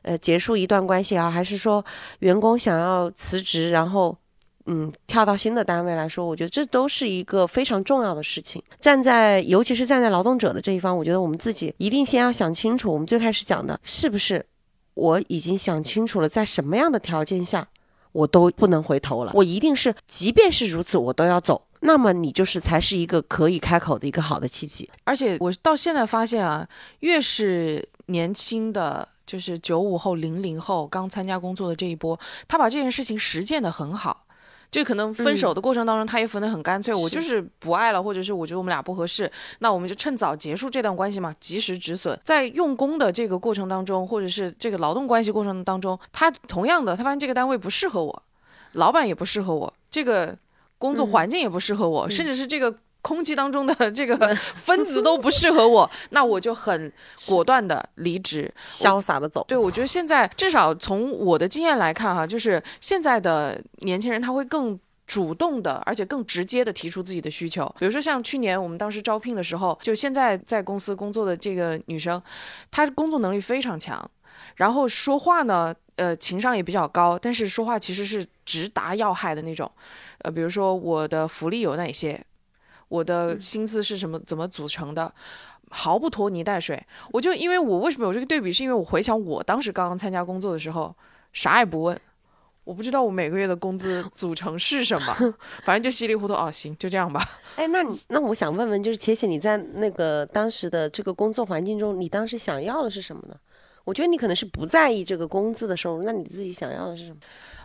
[0.00, 1.84] 呃结束一段关系啊，还是说
[2.20, 4.16] 员工想要辞职，然后
[4.66, 8.62] 嗯跳到新的单位来说，我觉得这都是一个非常重要的事情。
[8.80, 14.44] 站在尤其是站在劳动者的这一方，我觉得我们自己一定先要想清楚，我们最开始讲的是不是
[14.94, 17.68] 我已经想清楚了，在什么样的条件下。
[18.12, 21.66] 我都不能回头了，我一定是，即便是如此，我都要走。
[21.80, 24.86] 那么你就是才是一个可以开口的一个好的契机。
[25.04, 26.68] 而且我到现在发现啊，
[27.00, 34.26] 越是年轻的，就是九五后、零零后刚参加工作的这一波，他把这件事情实践的很好。
[34.72, 42.18] 就可能分手的过程当中，他也分得很干脆，我就是不爱了，或者是我觉得我们俩不合适，那我们就趁早结束这段关系嘛，及时止损。
[42.24, 48.22] 在用工的这个过程当中，或者是这个劳动关系过程当中，他同样的，他发现这个单位不适合我，
[48.72, 50.34] 老板也不适合我，这个
[50.78, 52.74] 工作环境也不适合我，甚至是这个。
[53.02, 54.16] 空气当中的 这个
[54.54, 56.90] 分子都不适合我， 那我就很
[57.28, 59.44] 果断的离职，潇洒的走。
[59.48, 67.66] 对，我觉得现在至少从我的经验来看，哈，就是现在的年轻人他会更主动的，而且更直接的提出自己的需求。
[67.78, 72.22] 比如说像去年我们当时招聘的时候，就现在在公司工作的这个女生，
[72.70, 74.08] 她工作能力非常强，
[74.54, 79.70] 然后说话呢，呃，情商也比较高，但是说话其实是直达要害的那种。
[80.18, 82.24] 呃，比如说我的福利有哪些，
[82.92, 85.12] 我的薪资是什么怎么组成的。
[85.74, 86.78] 毫不拖泥带水，
[87.10, 90.94] 我就因为我为什么有这个对比，是因为我回想我当时刚刚参加工作的时候，
[91.32, 91.98] 啥也不问，
[92.64, 95.14] 我不知道我每个月的工资 组成是什么，
[95.64, 97.22] 反正就稀里糊涂哦，行，就这样吧。
[97.56, 103.34] 哎，那你那我想问问，就是且且你在那个当时的这个工作环境中，你当时想要的是什么呢？
[103.84, 107.16] 我觉得你可能是不在意这个工资的收入，那你自己想要的是什么？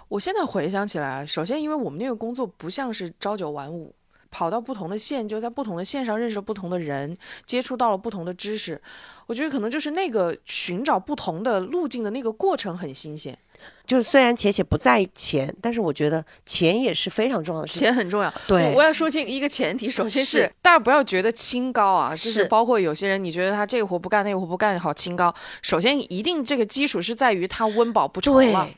[0.07, 3.93] 我现在回想起来，首先因为我们那个工作不像是朝九晚五，
[4.37, 8.79] 跑到不同的线，就在不同的线上认识了不同的人，接触到了不同的知识。
[9.25, 13.35] 我觉得可能就是那个寻找不同的路径的那个过程很新鲜，
[13.87, 17.81] 就是虽然且且不在意钱，但是我觉得钱也是非常重要的事情。
[17.81, 18.31] 钱很重要。
[18.47, 25.33] 对我我要说清一个前提，首先是是大家不要觉得清高啊，就是是包括有些人，你觉得他这个活不干，那个活不干，好清高。
[25.63, 28.69] 首先一定这个基础是在于他温饱不愁了。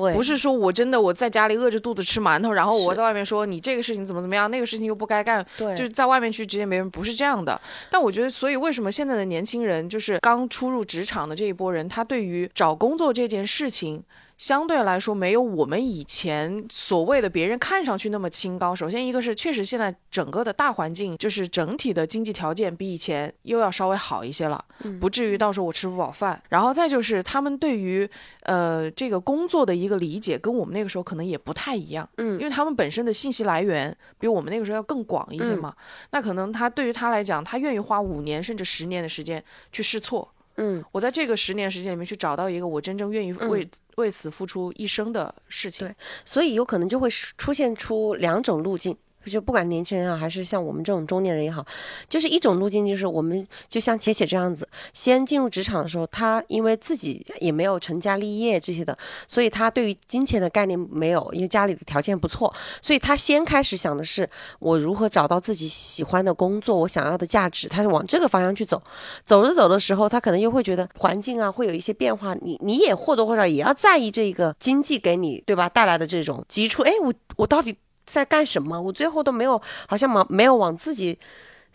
[0.00, 7.60] 对，不是说我真的我在家里饿着肚子吃馒头，然后我在外面说你这个事情怎么怎么样，那个事情又不该干，对，就是在外面去直接没人，不是这样的。
[7.90, 14.02] 但我觉得，所以为什么现在的年轻人，就是刚初入职场的这一波人，他对于找工作这件事情，
[14.36, 18.74] 相对来说没有我们以前所谓的别人看上去那么清高。
[18.74, 24.62] 首先一个是确实现在整个的大环境就是整体的经济条件比以前又要稍微好一些了，
[25.00, 26.42] 不至于到时候我吃不饱饭。
[26.48, 28.08] 然后再就是他们对于
[28.42, 35.74] 呃这个工作的一个理解跟我们那个时候可能也不太一样，嗯因为他们本身的信息来源比我们那个时候要更广一些嘛。
[36.10, 40.28] 那可能他对于他来讲，他愿意花五年甚至十年的时间去试错。
[40.56, 45.86] 嗯，我在这个十年时间里面去找到一个我真正愿意为、为此付出一生的事情。
[45.86, 48.96] 对所以有可能就会出现出两种路径。
[49.30, 51.64] 就不管年轻人也好，还是像我们这种中年人也好，
[52.08, 68.82] 就是一种路径，就是我们就像铁铁这样子，先进入职场的时候，他因为自己也没有成家立业这些的，所以他对于金钱的概念没有，因为家里的条件不错，所以他先开始想的是我如何找到自己喜欢的工作，我想要的价值，他是往这个方向去走。
[69.22, 76.82] 走着走的时候，他可能又会觉得环境啊会有一些变化，你你也或多或少也要在意这个经济给你对吧带来的这种急促。
[76.82, 78.80] 哎，我我到底在干什么？
[78.80, 81.18] 我最后都没有好像没没有往自己。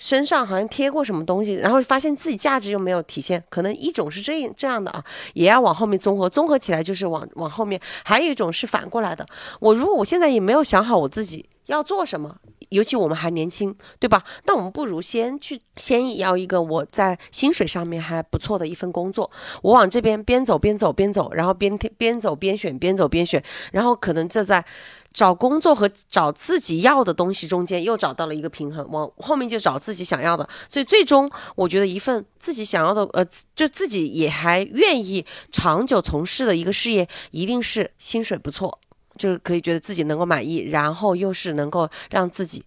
[0.01, 9.25] 身上好像贴过什么东西，然后发现自己价值又没有体现，可能一种是这这样的啊，也要往后面综合，综合起来就是往往后面，还有一种是反过来的。
[9.59, 12.33] 我如果我现在也没有想好我自己要做什么，
[12.69, 14.23] 尤其我们还年轻，对吧？
[14.45, 19.29] 那我们不如先去先要一个我在薪水上面还不错的一份工作，
[19.61, 24.63] 我往这边边走边走边走，然后边边走边选，边走边选，然后可能这在
[25.11, 38.79] 找工作和找自己要的东西中间又找到了一个平衡，往后面就找自己想要的，所以最终我觉得一份自己想要的，呃，就自己也还愿意长久从事的一个事业，一定是薪水不错。
[39.19, 42.65] 就是可以觉得自己能够满意，然后又是能够让自己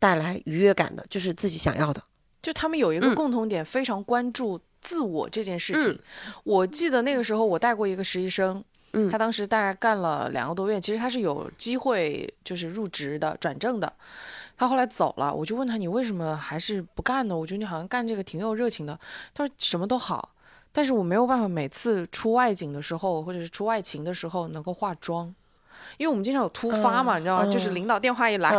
[0.00, 2.02] 带来愉悦感的，就是自己想要的。
[2.42, 5.90] 就他们有一个嗯共同点，非常关注自我这件事情。
[5.90, 5.98] 嗯
[6.42, 13.92] 我记得那个时候我带过一个实习生，嗯他当时大概干了两个多月，其实他是有机会就是入职的、转正的。
[14.56, 17.36] 他后来走了，我就问他你为什么还是不干呢？
[17.36, 18.98] 我觉得你好像干这个挺有热情的。
[19.34, 20.30] 他说什么都好，
[20.72, 25.34] 但是我没有办法每次出外景的时候或者是出外勤的时候能够化妆。
[26.00, 27.42] 因为我们经常有突发嘛，嗯你知道吗？
[27.44, 28.50] 嗯就是领导电话一来，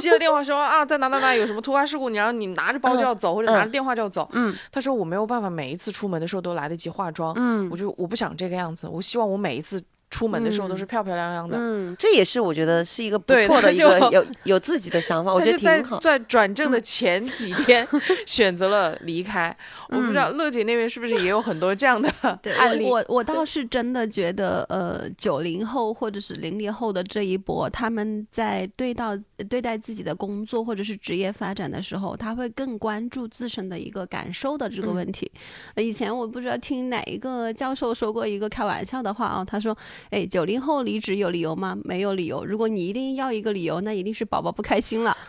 [0.00, 4.26] 接了电话说啊，在哪哪哪有什么突发事故，你然后你拿着包就要走，或者拿着电话就要走。
[4.32, 11.56] 嗯他说我没有办法每一次出门的时候都来得及化妆，嗯我就我不想这个样子，我希望我每一次出门的时候都是漂漂亮亮的。
[11.58, 15.98] 嗯，这也是我觉得是一个不错的一个有有自己的想法，我觉得挺好。
[16.00, 17.86] 在转正的前几天
[18.26, 19.54] 选择了离开，
[19.90, 22.08] 我不知道乐姐那边是不是也有很多这样的
[22.42, 22.84] 对案例？
[22.84, 29.16] 我我我倒是真的觉得，呃，九零后或者是零零后的这一波，他们在对到
[29.48, 35.30] 对待自己的工作或者是职业发展的时候，他会更关注自身的一个感受的这个问题。
[35.74, 39.76] 呃以前我不知道听哪一个教授说过一个开玩笑的话啊，他说
[40.10, 41.76] ：“哎，九零后离职有理由吗？
[41.84, 42.44] 没有理由。
[42.44, 45.16] 如果你一定要一个理由，那一定是宝宝不开心了。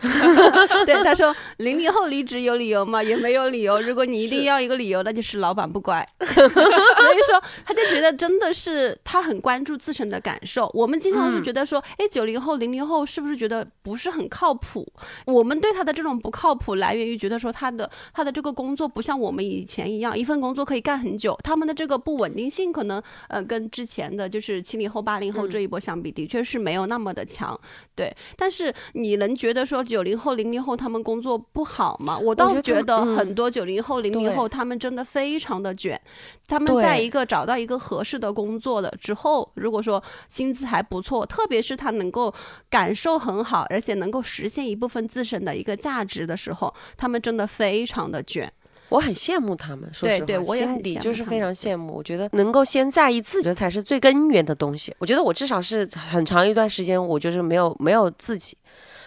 [0.86, 3.02] 对，他说：“零零后离职有理由吗？
[3.02, 3.80] 也没有理由。
[3.80, 6.06] 如果你一定要一个理由，那就是老板不乖。
[6.20, 10.70] ”所以说，他就觉得真的是他很关注自身的感受。
[10.74, 14.86] 我们经常是觉得说，哎、九零后、零零后是不是觉得不是很靠谱？
[15.26, 27.58] 我们对他的这种不靠谱来源于觉得说他的他的这个工作不像我们以前一样，一份工作可以干很久，他们的这个不稳定性可能呃跟之前的就是七零后、八零后这一波相比，的确是没有那么的强。
[27.94, 32.18] 对，但是你能觉得说九零后、零零后他们工作不好吗？
[32.18, 36.00] 我倒觉得很多九零后、零零后他们真的非常的卷，
[36.46, 42.32] 他们在一个找到一个合适的工作的之后，如果说薪资还不错，特别是他能够
[42.68, 48.52] 感受很好，而且能够实现一部分自身的一个价值的时候，他们真的非常的卷。
[48.90, 51.94] 我很羡慕他们，说对实话，对我也很心底羡慕就是非常羡慕。
[51.94, 54.94] 我觉得能够先在意自己，的才是最根源的东西。
[54.98, 58.56] 我觉得我至少是很长一段时间，我就是没有没有自己，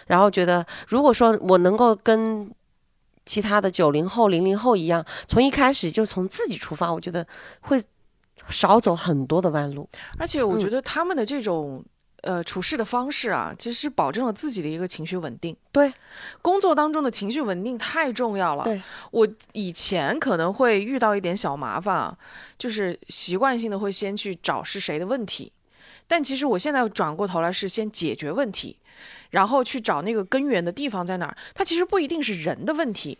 [0.06, 2.50] 然后觉得如果说我能够跟
[3.24, 7.26] 其他的九零后、零零后一样，从一开始就从自己出发，我觉得
[7.60, 7.82] 会
[8.48, 9.88] 少走很多的弯路。
[10.18, 11.84] 而且我觉嗯得他们的这种。
[12.24, 15.54] 呃，处事的方式啊，其实是保证了自己的一个情绪稳定。
[15.70, 15.92] 对，
[16.40, 18.64] 工作当中的情绪稳定太重要了。
[18.64, 22.16] 对，我以前可能会遇到一点小麻烦啊，
[22.58, 25.52] 就是习惯性的会先去找是谁的问题，
[26.08, 28.78] 但其实我现在转过头来是先解决问题，
[29.30, 31.36] 然后去找那个根源的地方在哪儿。
[31.54, 33.18] 它其实不一定是人的问题，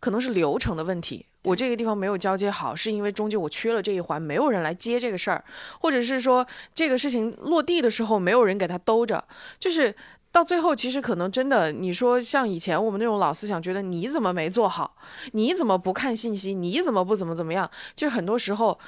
[0.00, 1.26] 可能是流程的问题。
[1.44, 5.44] 我这个地方没有交接好，是因为中间我缺了这一环，没有人来接这个事儿，
[5.80, 9.24] 或者是说这个事情落地的时候没有人给他兜着，
[9.58, 9.94] 就是
[10.30, 14.96] 到最后其实可能真的，你说像以前我们那种老思想，觉得你怎么没做好，
[15.32, 18.78] 你怎么不看信息，你怎么不怎么怎么样，就是很多时候。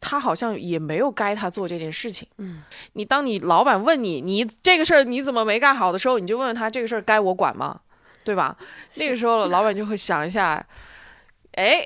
[0.00, 2.28] 他好像也没有该他做这件事情。
[2.36, 7.80] 嗯，你当你老板问你，你这个事儿你怎么没干好的时候，你就问问他这个事儿该我管吗？
[8.28, 8.54] 对吧？
[8.96, 10.62] 那个时候老板就会想一下，
[11.58, 11.84] 哎，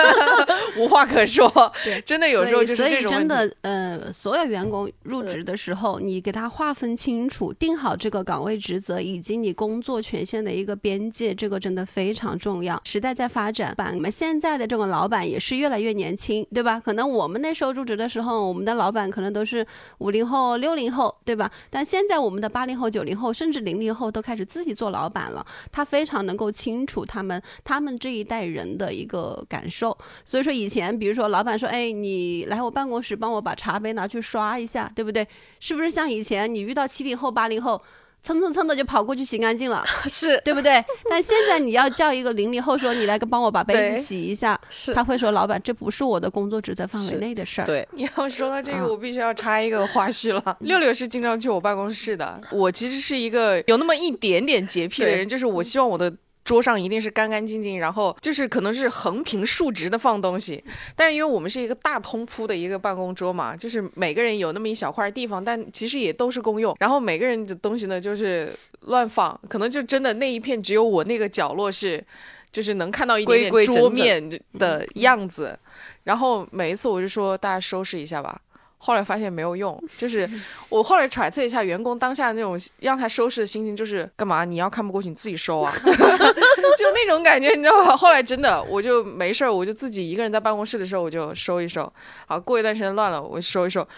[0.80, 1.46] 无话可说。
[1.84, 12.80] 对真的有时候就是所以真的，呃，所有员工入职的时候，你给他划分清楚，定好这个岗位职责以及你工作权限的一个边界，这个真的非常重要。
[12.84, 16.80] 时代在发展，把我们现在的这种老板也是越来越年轻，对吧？
[16.80, 19.66] 可能我们那时候入职的时候，我们的老板可能都是
[19.98, 21.50] 五零后、六零后，对吧？
[21.68, 29.96] 但现在我们的八零后、九零后，甚至零零后都开始自己做老板了，他非常能够清楚他们他们这一代人的一个感受。
[30.24, 35.26] 所以说以前，比如说老板说，哎，你来我办公室帮我把茶杯拿去刷一下，对不对？
[35.60, 37.82] 是不是像以前你遇到七零后、八零后，
[38.22, 40.82] 蹭蹭蹭的就跑过去洗干净了， 是对不对？
[41.10, 47.64] 但现在你要叫一个零零后说你来个帮我把杯子洗一下，是他会说老板这不是我的工作职责范围内的事儿。
[47.64, 50.56] 对，你要说到这个，啊我必须要插一个花絮了。
[50.60, 52.40] 六六是经常去我办公室的。
[52.50, 56.12] 我其实是一个有那么一点点洁癖的人，就是我希望我的。
[56.44, 60.62] 桌上一定是干干净净，然后就是可能是横平竖直的放东西，
[60.94, 66.76] 但是因为我们是一个大通铺的一个办公桌嘛，就是每个人有那么一小块地方，但其实也都是公用。
[66.78, 72.04] 然后每个人的东西呢，就是乱放，可能就真的那一片只有我那个角落是，
[72.52, 75.58] 就是能看到一点点桌面的样子。
[76.02, 78.38] 然后每一次我就说大家收拾一下吧。
[78.84, 80.28] 后来发现没有用，就是
[80.68, 84.44] 我后来揣测一下员工当下那种让他收拾的心情，就是干嘛？
[84.44, 87.96] 你要看不过去，你自己收啊， 就那种感觉，你知道吧？
[87.96, 91.90] 后来真的我就没事儿，我就自己一个人在办公室的时候，我就收一收。
[92.26, 93.88] 好，过一段时间乱了，我收一收。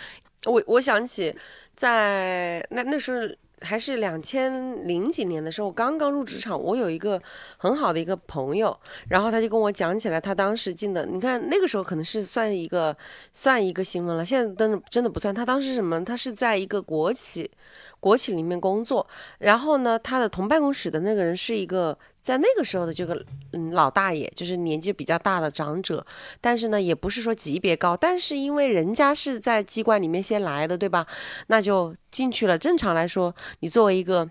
[0.45, 1.34] 我我想起
[1.74, 3.26] 在那那时候
[3.62, 7.20] 还是两千零几年的时候，刚刚入职场，我有一个
[7.57, 8.78] 很好的一个朋友，
[9.09, 12.96] 然后他就跟我讲起来，他当时进的，你看那个时候可能是算一个
[13.32, 15.34] 算一个新闻了，现在真的真的不算。
[15.34, 16.04] 他当时什么？
[16.04, 17.50] 他是在一个国企。
[17.98, 19.04] 国企里面工作，
[19.38, 26.04] 然后呢，他的同办公室的那个人是一个在那个时候的这个嗯老大爷，就是年纪比较大的长者，
[26.40, 31.06] 但是呢，也不是说级别高，但是因为人家是在机关里面先来的，对吧？
[31.46, 32.58] 那就进去了。
[32.58, 34.28] 正常来说，你作为一个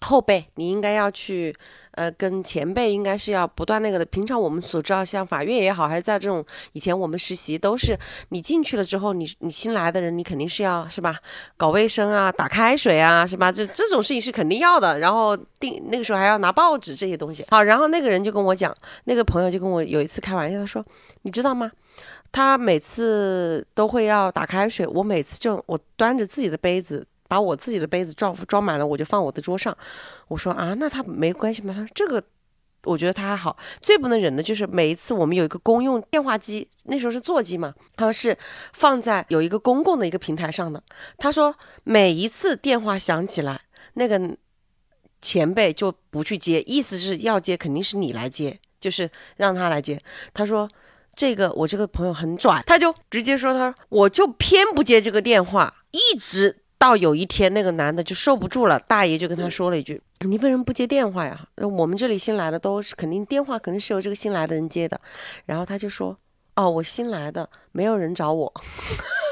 [0.00, 1.54] 后辈，你应该要去，
[1.92, 4.04] 呃，跟前辈应该是要不断那个的。
[4.04, 11.16] 平常我们所知道，像法院也好，还是在这种以前我们实习，都是你进去了之后，你你新来的人，你肯定是要是吧，
[11.56, 13.50] 搞卫生啊，打开水啊，是吧？
[13.50, 14.98] 这这种事情是肯定要的。
[15.00, 17.44] 然后定那个时候还要拿报纸这些东西。
[17.50, 18.74] 好，然后那个人就跟我讲，
[19.04, 20.84] 那个朋友就跟我有一次开玩笑，他说，
[21.22, 21.70] 你知道吗？
[22.30, 27.04] 他每次都会要打开水，我每次就我端着自己的杯子。
[27.28, 29.76] 把我自己的杯子装装满了，我就放我的桌上。
[30.26, 31.72] 我说啊，那他没关系吗？
[31.72, 32.20] 他说这个，
[32.84, 33.56] 我觉得他还好。
[33.80, 38.36] 最不能忍的就是每一次我们有一个公用电话机，那时候是座机嘛，他说是
[38.72, 40.82] 放在有一个公共的一个平台上的。
[41.18, 41.54] 他说
[41.84, 43.60] 每一次电话响起来，
[43.94, 44.36] 那个
[45.20, 50.02] 前辈就不去接，意思是要接肯定是你来接，就是让他来接。
[50.32, 50.68] 他说。
[51.18, 61.48] 这个我这个朋友很拽，他就直接说他说我就偏不接这个电话，一直到有一天那个男的就受不住了，大爷就跟他说了一句：“你为什么不接电话呀？
[61.56, 65.00] 我们这里新来的都是肯定电话肯定是由这个新来的人接的。”
[65.44, 66.16] 然后他就说
[66.54, 68.52] ：“哦，我新来的，没有人找我。”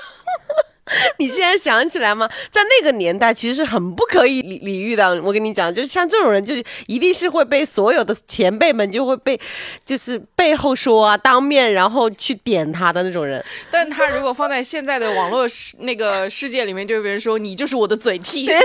[1.18, 2.28] 你现在想起来吗？
[2.50, 5.20] 在那个年代，其实是很不可以理理喻的。
[5.22, 6.54] 我跟你讲，就是像这种人，就
[6.86, 9.38] 一定是会被所有的前辈们就会被，
[9.84, 13.44] 就是背后说啊，当面然后去点他的那种人。
[13.70, 18.48] 但他如果放在现在的网络世那个世界里面，就会被人说你就是我的嘴替。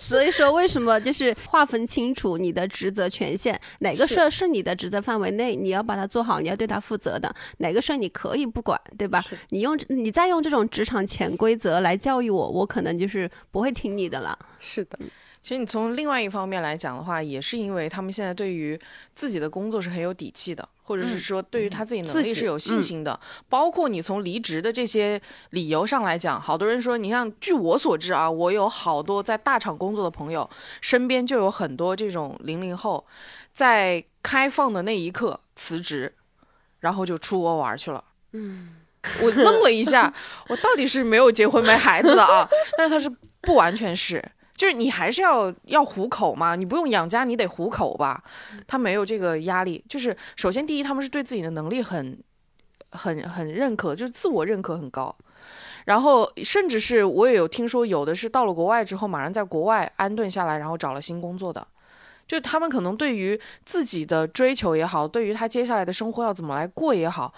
[0.00, 9.22] 所以说，为什么就是划分清楚你的职责权限，哪个事儿是你的职责范围内，你要把它做好，你要对他负责的；哪个事儿你可以不管，对吧？
[9.50, 14.38] 你用你再用这种职场潜规则来教育我，我可能就是不会听你的了。
[14.60, 14.96] 是的，
[15.42, 18.78] 其实你从另外一方面来讲的话，也是因为他们现在对于
[19.16, 23.18] 自己的工作是很有底气的，或者是说对于他自己能力是有信心的。
[23.48, 30.48] 包括你从离职的这些理由上来讲，好多人说，你像据我所知啊，我有好多在大厂工作的朋友，
[30.80, 33.04] 身边就有很多这种零零后，
[33.52, 36.14] 在开放的那一刻辞职，
[36.78, 38.04] 然后就出国玩去了。
[38.32, 38.76] 嗯，
[39.22, 40.12] 我愣了一下，
[40.48, 42.48] 我到底是没有结婚没孩子的啊？
[42.76, 44.22] 但是他是不完全是，
[44.56, 48.22] 就是你还是要要糊口嘛，你不用养家，你得糊口吧？
[48.66, 52.18] 他没有这个压力，就是首先第一，他们是对自己的能力很
[52.90, 55.14] 很很认可，就是自我认可很高。
[55.84, 61.66] 然后，甚至是我也有听说，有的是到了国外之后，马上在国外安顿下来，然后找了新工作的。
[62.26, 67.32] 就他们可能对于自己的追求也好，对于他接下来的生活要怎么来过也好，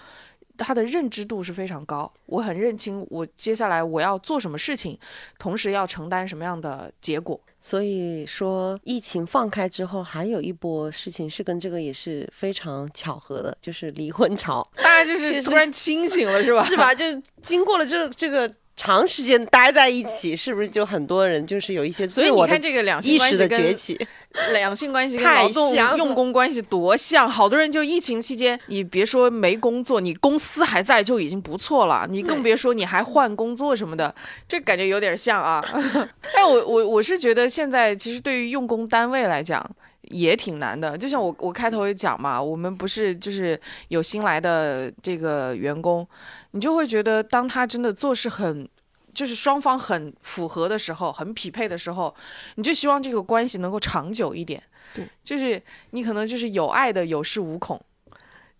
[0.64, 4.98] 他的认知度是非常高，我很认清我接下来我要做什么事情，
[5.38, 7.40] 同时要承担什么样的结果。
[7.62, 16.62] 所以说，疫情放开之后，还有一波事情是跟这个也是非常巧合的，就是离婚潮，大家就是突然清醒了，是吧？
[16.62, 16.94] 是吧？
[16.94, 18.50] 就是经过了这这个。
[18.80, 24.06] 长时间待在一起，是不是就很多人就是有一些所以你看这个 两性关系跟崛起？
[24.52, 34.14] 两性关系跟劳动用工关系多像，好多人就疫情期间，你别说没工作，你公司还在就已经不错了，你更别说你还换工作什么的，
[34.48, 35.62] 这感觉有点像啊。
[36.34, 39.62] 但我我我是觉得现在其实对于用工单位来讲。
[40.10, 43.58] 也挺难的，就像我我开头也讲嘛，我们不是就是
[43.88, 46.06] 有新来的这个员工，
[46.50, 48.68] 你就会觉得当他真的做事很，
[49.14, 52.14] 就是双方很符合的时候，很匹配的时候，
[52.56, 54.62] 你就希望这个关系能够长久一点。
[54.92, 57.80] 对，就是你可能就是有爱的有恃无恐。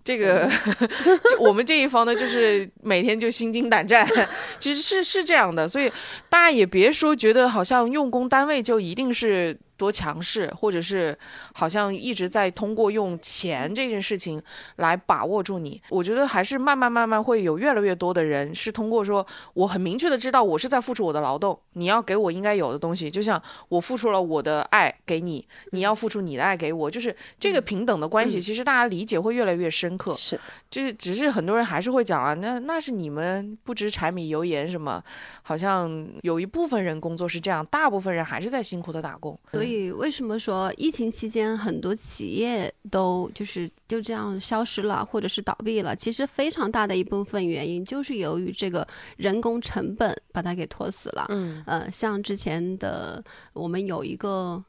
[0.03, 0.48] 这个，
[1.28, 4.09] 就我们这一方呢，就是每天就心惊胆战，
[4.59, 5.92] 其实是是这样的，所以
[6.30, 11.18] 大家也别说觉得好像用工单位就一定是多强势，或者是
[11.55, 14.41] 好像一直在通过用钱这件事情
[14.76, 15.81] 来把握住你。
[15.89, 30.14] 我觉得还是慢慢慢慢会有越来越多的人是通过说，我很明确的知道我是在付出我的劳动，你要给我应该有的东西，就像我付出了我的爱给你，你要付出你的爱给我，就是这个平等的关系，其实大家理解会越来越深刻。
[30.14, 30.39] 是
[30.70, 35.03] 就是只是很多人还是会讲啊，那那是你们不知柴米油盐什么，
[35.41, 39.39] 好像有一部分人工作是这样，大部分人还是在辛苦的打工。
[39.53, 45.95] 所以为什么说疫情期间很多企业都就是就这样消失了，或者是倒闭了？
[45.95, 51.27] 其实非常大的一部分原因就是由于这个人工成本把它给拖死了。
[51.29, 54.62] 嗯呃，像之前的我们有一个。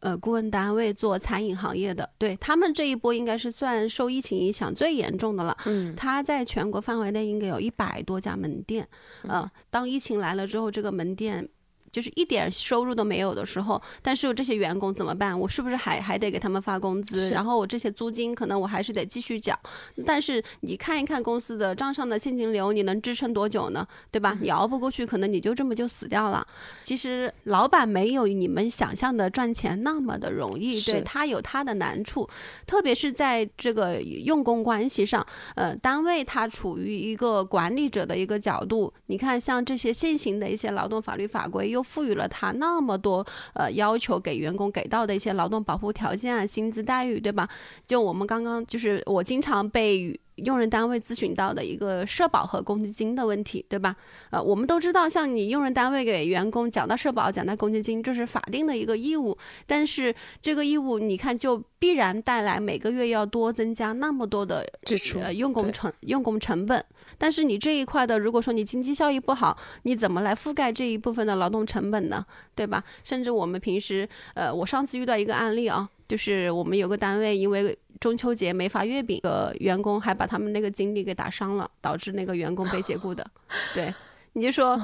[0.00, 5.56] 呃，顾问单位做餐饮行业的，对他们这一波应该是算受疫情影响最严重的了。
[5.64, 8.86] 嗯他在全国范围内应该有一百多家门店。
[9.22, 11.48] 呃，当疫情来了之后，这个门店
[11.94, 15.38] 就是一点收入都没有的时候，但是有这些员工怎么办？
[15.38, 17.30] 我是不是还还得给他们发工资？
[17.30, 19.56] 然后我这些租金可能我还是得继续缴。
[20.04, 23.86] 但是你看一看公司的账上的现金流，你能支撑多久呢？
[24.10, 24.36] 对吧？
[24.40, 26.44] 你熬不过去，可能你就这么就死掉了。
[26.82, 32.28] 其实老板没有你们想象的赚钱那么的容易，对他有他的难处，
[32.66, 35.24] 特别是在这个用工关系上，
[35.54, 47.48] 呃，单位他处于一个管理者的一个角度，你看像这些现行的一些劳动法律法规，又赋予了他那么多呃要求给员工给到的一些劳动保护条件啊、薪资待遇，对吧？
[47.86, 53.94] 就我们刚刚就是我经常被用人单位咨询到的一个社保和公积金的问题，对吧？
[54.30, 66.84] 呃，我们都知道，像你用人单位给员工缴纳社保、缴纳公积金，这是法定的一个义务，但是这个义务你看就必然带来每个月要多增加那么多的支出呃用工成用工成本。
[67.16, 72.26] 但是你这一块的，如果说你经济效益不好，你怎么来覆盖这一部分的劳动成本呢？
[72.56, 72.82] 对吧？
[73.04, 83.24] 甚至我们平时，呃，我上次遇到一个案例啊，就是我们有个单位因为中秋节没发月饼，呃，员工还把他们那个经理给打伤了，导致那个员工被解雇的。
[83.74, 83.92] 对，
[84.34, 84.80] 你就说。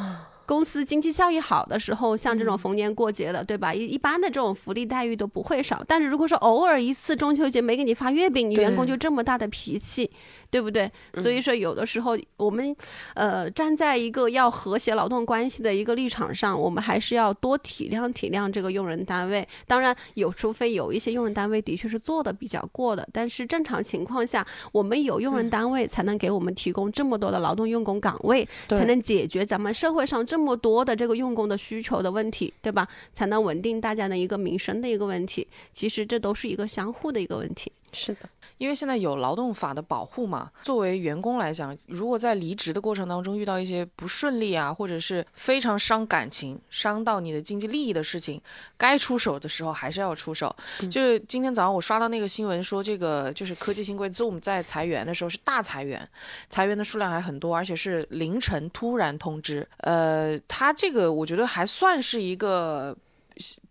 [0.51, 3.73] 公司经济效益好的时候，像这种逢年过节的，对吧？
[3.73, 5.81] 一一般的这种福利待遇都不会少。
[5.87, 10.11] 但是如果说偶尔一次中秋节没给你发月饼，你员工就这么大的脾气，
[10.51, 10.91] 对不对？
[11.23, 12.75] 所以说有的时候我们
[13.15, 19.47] 呃站在一个要和谐劳动关系的一个立场上，我们还是要多体谅体谅这个用人单位。
[19.69, 32.89] 当然有，除非有一些用人单位的确是做的比较过的，但是正常情况下，我们有用人单位才能给我们提供这么多的劳动用工岗位，才能解决咱们社会上这这么多的这个用工的需求的问题，对吧？
[33.13, 35.47] 才能稳定大家的一个民生的一个问题。
[35.75, 37.71] 其实这都是一个相互的一个问题。
[37.93, 38.29] 是的，
[38.59, 48.41] 因为现在有劳动法的保护嘛，作为员工来讲，如果在离职的过程当中遇到一些不顺利啊，或者是非常伤感情、伤到你的经济利益的事情，
[48.77, 50.55] 该出手的时候还是要出手。
[50.91, 56.09] 就是今天早上我刷到那个新闻说，这个就是科技新贵 Zoom 在裁员的时候是大裁员，
[56.49, 59.67] 裁员的数量还很多，而且是凌晨突然通知。
[59.79, 62.97] 呃，他这个我觉得还算是一个。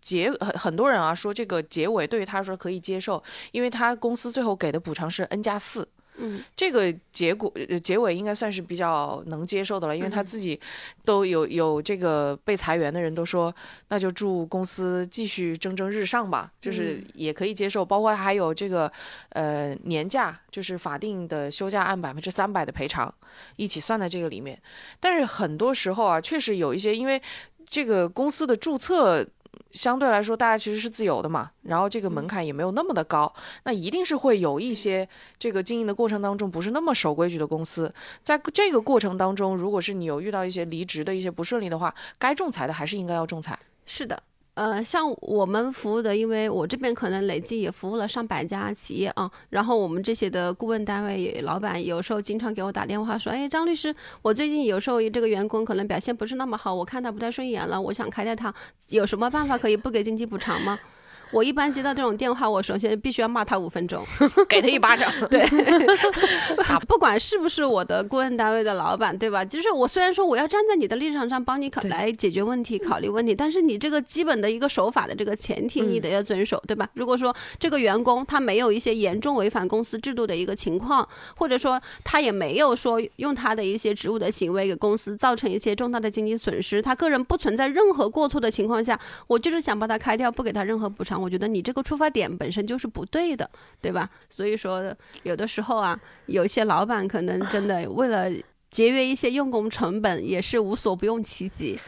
[0.00, 10.60] 结很很多人啊说这个结尾对于他来说可以接受，因为他公司最后给的补偿是 N 加四，嗯，这个结果呃结尾应该算是比较能接受的了，因为他自己
[11.04, 13.54] 都有有这个被裁员的人都说，
[13.88, 18.90] 那就祝公司继续蒸蒸日上吧，就是也可以接受，包括还有这个
[19.30, 23.12] 呃年假，就是法定的休假按百分之三百的赔偿
[23.56, 24.60] 一起算在这个里面，
[24.98, 27.20] 但是很多时候啊，确实有一些因为
[27.66, 29.26] 这个公司的注册。
[29.70, 33.32] 相对来说大家其实是自由的嘛，然后这个门槛也没有那么的高，
[33.64, 37.92] 那一定是会有一些这个经营的过程当中不是那么守规矩的公司，
[38.22, 43.58] 在这个过程当中，如果是你有遇到一些离职的一些不顺利的话，该仲裁的还是应该要仲裁。
[43.86, 44.22] 是的。
[44.60, 58.52] 呃，像我们服务的，因为我这边可能累计也服务了上百家企业啊，然后我们这些的顾问单位老板有时候经常给我打电话说，哎，张律师，我最近有时候这个员工可能表现不是那么好，我看他不太顺眼了，我想开掉他，
[58.90, 60.78] 有什么办法可以不给经济补偿吗？
[61.32, 64.04] 我一般接到这种电话，我首先必须要骂他五分钟，
[64.48, 65.10] 给他一巴掌。
[65.30, 65.40] 对，
[66.66, 69.44] 啊，不管是不是我的顾问单位的老板，对吧？
[69.44, 76.88] 就是我虽然说我要站在你的立场上帮你考来解决问题、考虑问题，但是你这个基本的一个守法的这个前提，你得要遵守，对吧？
[76.94, 91.19] 如果说这个员工他没有一些严重违反公司制度的一个情况，或者说他也没有说用他的一些职务的行为给公司造成一些重大的经济损失，他个人不存在任何过错的情况下，我就是想把他开掉，不给他任何补偿。
[91.20, 93.48] 我觉得你这个出发点本身就是不对的，
[93.80, 94.08] 对吧？
[94.28, 98.30] 所以说，有的时候啊，有些老板可能真的为了
[98.70, 101.78] 节约一些用工成本，也是无所不用其极。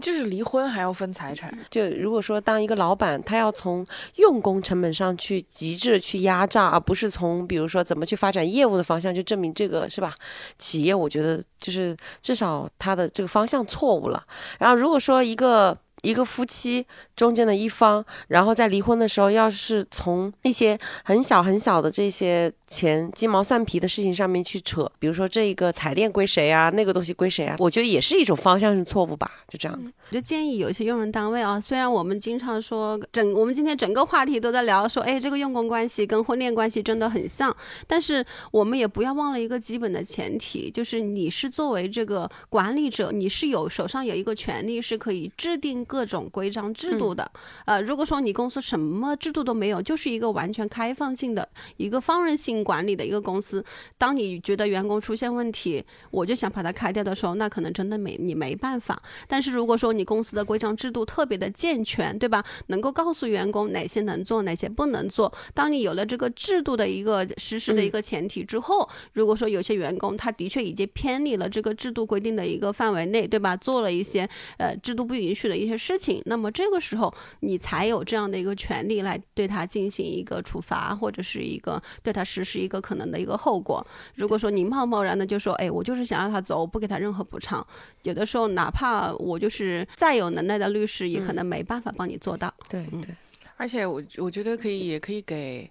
[0.00, 3.84] 就是离婚还要分财产，就如果说当一个老板，他要从
[4.14, 10.14] 用工成本上去极致去压榨，而不是从比如说怎么去发展业务的方向，就证明这个是吧？
[10.58, 14.24] 企业我觉得就是至少他的这个方向错误了。
[14.60, 15.76] 然后如果说一个。
[16.02, 29.92] 一个夫妻中间的一方，然后在离婚的时候，要是从一些很小很小的这些钱鸡毛蒜皮的事情上面去扯，比如说这个彩电归谁啊，那个东西归谁啊，我觉得也是一种方向性错误吧，就这样。
[30.08, 37.54] 我就建议有些用人单位啊，虽然我们经常说整，我们今天整个话题都在聊说，哎，这个用工关系跟婚恋关系真的很像，
[37.86, 45.84] 但是我们也不要忘了一个基本的前提，就是你是作为这个管理者，你是有手上有一个权利是可以制定。
[45.90, 47.28] 各种规章制度的，
[47.66, 53.64] 呃，如果说你公司什么制度都没有，就是一个完全开放性的一个放任性管理的一个公司，
[53.98, 59.02] 当你觉得员工出现问题，我就想把它开掉的时候，那可能真的没你没办法。
[59.26, 62.44] 但是如果说你公司的规章制度特别的健全，对吧？
[62.68, 65.32] 能够告诉员工哪些能做，哪些不能做。
[65.52, 73.56] 当你有了这个制度的一个实施的一个前提之后，如果说有些员工他的确已经偏离了这个制度规定的一个范围内，对吧？
[73.56, 75.79] 做了一些呃制度不允许的一些。
[75.80, 83.84] 事情，那么这个时候你才有这样的一个权利来对他进行一个处罚，或者是一个对他实施一个可能的一个后果。
[84.14, 87.66] 如果说你贸贸然的就说，哎，我就是想让他走，我不给他任何补偿，
[88.02, 92.52] 有的时候哪怕我就是再有能耐的律师，也可能没办法帮你做到。
[92.68, 93.14] 对对，
[93.56, 95.70] 而且我我觉得可以，也可以给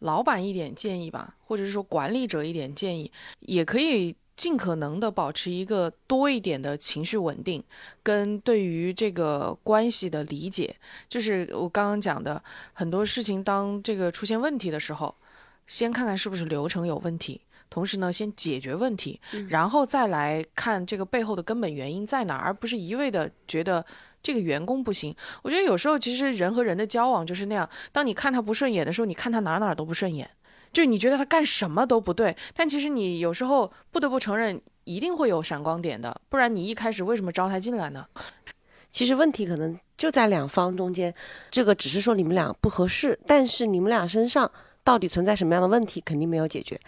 [0.00, 4.16] 老板一点建议吧，或者是说管理者一点建议，也可以。
[4.36, 7.62] 尽可能的保持一个多一点的情绪稳定，
[8.02, 10.74] 跟对于这个关系的理解，
[11.08, 15.14] 就是我刚刚讲的很多事情，当这个出现问题的时候，
[15.66, 23.86] 先看看是不是流程有问题，同时呢，先解决问题，然后再来看这个背后的根本原因在哪，而不是一味的觉得
[24.20, 25.14] 这个员工不行。
[25.42, 30.28] 我觉得有时候其实人和人的交往就是那样，当你看他不顺眼的时候，你看他哪哪都不顺眼。
[30.74, 38.04] 就你觉得他干什么都不对，但其实你有时候不得不承认，一定会有闪光点的，不然你一开始为什么招他进来呢？
[38.90, 41.14] 其实问题可能就在两方中间，
[41.50, 44.50] 这个只是说你们俩不合适，但是你们俩身上
[44.82, 46.78] 到底存在什么样的问题，肯定没有解决。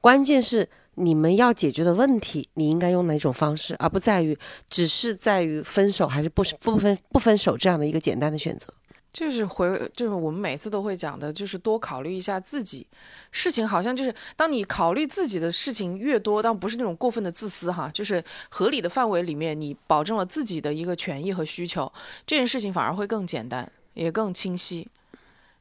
[0.00, 8.72] 关键是你们要解决的问题，你应该用哪种方式，而不在于只是在于分手还是不不分不分手这样的一个简单的选择。
[9.18, 12.86] 就是回，就是我们每次都会讲的，就是多考虑一下自己。
[13.32, 21.92] 事情好像就是，当你考虑自己的事情越多，但不是那种过分的自私哈，就是合理的范围里面，你保证了自己的一个权益和需求，
[22.24, 24.86] 这件事情反而会更简单，也更清晰，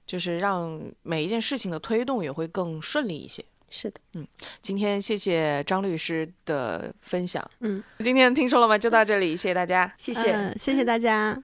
[0.06, 3.44] 就是让每一件事情的推动也会更顺利一些。
[3.72, 4.28] 是的，嗯，
[4.62, 8.78] 今天谢谢张律师的分享，嗯，今天听说了吗？
[8.78, 11.42] 就到这里，谢谢大家，谢谢，谢谢大家。